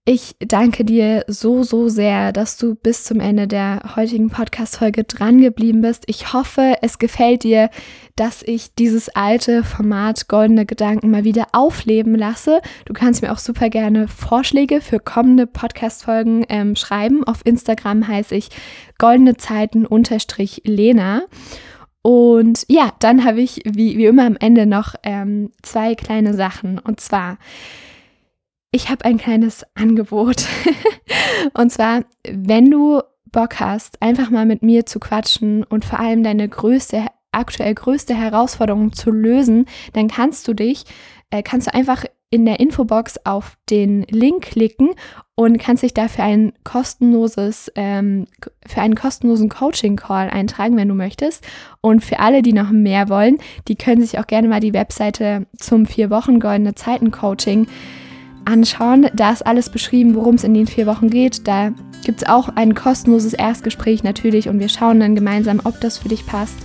Ich 0.05 0.35
danke 0.41 0.85
dir 0.85 1.25
so, 1.29 1.63
so 1.63 1.89
sehr, 1.89 2.33
dass 2.33 2.57
du 2.57 2.75
bis 2.75 3.05
zum 3.05 3.21
Ende 3.21 3.47
der 3.47 3.95
heutigen 3.95 4.31
Podcast-Folge 4.31 5.05
dran 5.05 5.41
geblieben 5.41 5.81
bist. 5.81 6.03
Ich 6.09 6.33
hoffe, 6.33 6.75
es 6.83 6.99
gefällt 6.99 7.45
dir, 7.45 7.71
dass 8.17 8.43
ich 8.43 8.75
dieses 8.75 9.11
alte 9.11 9.63
Format 9.63 10.27
Goldene 10.27 10.67
Gedanken 10.67 11.13
mal 11.13 11.23
wieder 11.23 11.47
aufleben 11.53 12.17
lasse. 12.17 12.61
Du 12.85 12.95
kannst 12.95 13.23
mir 13.23 13.31
auch 13.31 13.39
super 13.39 13.71
gerne 13.71 14.09
Vorschläge 14.09 14.81
für 14.81 14.99
kommende 14.99 15.47
Podcast-Folgen 15.47 16.47
ähm, 16.49 16.75
schreiben. 16.75 17.23
Auf 17.23 17.43
Instagram 17.45 18.09
heiße 18.09 18.35
ich 18.35 18.49
goldene 18.99 19.37
Zeiten 19.37 19.87
Lena. 20.65 21.23
Und 22.03 22.65
ja, 22.69 22.93
dann 22.99 23.25
habe 23.25 23.41
ich 23.41 23.63
wie, 23.65 23.97
wie 23.97 24.07
immer 24.07 24.27
am 24.27 24.37
Ende 24.37 24.67
noch 24.67 24.95
ähm, 25.05 25.53
zwei 25.63 25.95
kleine 25.95 26.35
Sachen. 26.35 26.79
Und 26.79 27.01
zwar 27.01 27.39
ich 28.73 28.89
habe 28.89 29.05
ein 29.05 29.19
kleines 29.19 29.65
Angebot. 29.75 30.47
und 31.55 31.71
zwar, 31.71 32.05
wenn 32.27 32.71
du 32.71 33.03
Bock 33.31 33.61
hast, 33.61 34.01
einfach 34.01 34.31
mal 34.31 34.47
mit 34.47 34.63
mir 34.63 34.87
zu 34.87 34.99
quatschen 34.99 35.63
und 35.63 35.85
vor 35.85 36.01
allem 36.01 36.23
deine 36.23 36.49
größte, 36.49 37.07
aktuell 37.31 37.75
größte 37.75 38.15
Herausforderung 38.15 38.93
zu 38.93 39.11
lösen, 39.11 39.67
dann 39.93 40.09
kannst 40.09 40.49
du 40.49 40.55
dich, 40.55 40.85
äh, 41.31 41.43
kannst 41.43 41.67
du 41.67 41.75
einfach 41.75 42.05
in 42.33 42.47
der 42.47 42.61
Infobox 42.61 43.19
auf 43.25 43.59
den 43.69 44.05
Link 44.05 44.43
klicken 44.47 44.91
und 45.35 45.59
kannst 45.59 45.83
dich 45.83 45.93
dafür 45.93 46.25
ein 46.25 46.55
kostenloses, 46.65 47.71
ähm, 47.75 48.27
für 48.67 48.81
einen 48.81 48.95
kostenlosen 48.95 49.51
Coaching-Call 49.51 50.31
eintragen, 50.31 50.77
wenn 50.79 50.89
du 50.89 50.95
möchtest. 50.95 51.47
Und 51.83 52.03
für 52.03 52.21
alle, 52.21 52.41
die 52.41 52.55
noch 52.55 52.71
mehr 52.71 53.11
wollen, 53.11 53.37
die 53.69 53.77
können 53.77 54.01
sich 54.01 54.19
auch 54.19 54.27
gerne 54.27 54.49
mal 54.49 54.61
die 54.61 54.73
Webseite 54.73 55.47
zum 55.59 55.85
vier 55.85 56.09
Wochen 56.09 56.41
Goldene 56.41 56.75
Zeiten 56.75 57.11
Coaching 57.11 57.67
anschauen. 58.47 59.09
Da 59.13 59.31
ist 59.31 59.47
alles 59.47 59.69
beschrieben, 59.69 60.15
worum 60.15 60.37
es 60.37 60.45
in 60.45 60.55
den 60.55 60.67
vier 60.67 60.87
Wochen 60.87 61.11
geht. 61.11 61.47
Da 61.47 61.73
gibt 62.03 62.23
es 62.23 62.29
auch 62.29 62.49
ein 62.49 62.75
kostenloses 62.75 63.35
Erstgespräch 63.35 64.03
natürlich 64.05 64.49
und 64.49 64.59
wir 64.59 64.71
schauen 64.71 65.01
dann 65.01 65.15
gemeinsam, 65.15 65.61
ob 65.65 65.81
das 65.83 65.99
für 65.99 66.09
dich 66.09 66.25
passt. 66.25 66.57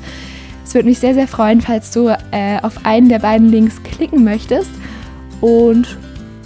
Es 0.64 0.74
würde 0.74 0.88
mich 0.88 1.00
sehr, 1.00 1.14
sehr 1.14 1.28
freuen, 1.28 1.60
falls 1.60 1.92
du 1.92 2.08
äh, 2.08 2.62
auf 2.62 2.86
einen 2.86 3.10
der 3.10 3.20
beiden 3.20 3.50
Links 3.50 3.84
klicken 3.84 4.24
möchtest. 4.24 4.72
Und 5.42 5.98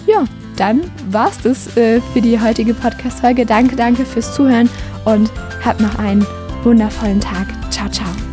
ja, 0.07 0.25
dann 0.57 0.81
war's 1.09 1.39
das 1.41 1.75
äh, 1.77 2.01
für 2.13 2.21
die 2.21 2.39
heutige 2.39 2.73
Podcast-Folge. 2.73 3.45
Danke, 3.45 3.75
danke 3.75 4.05
fürs 4.05 4.35
Zuhören 4.35 4.69
und 5.05 5.31
habt 5.63 5.79
noch 5.79 5.97
einen 5.97 6.25
wundervollen 6.63 7.19
Tag. 7.19 7.47
Ciao, 7.71 7.89
ciao. 7.89 8.30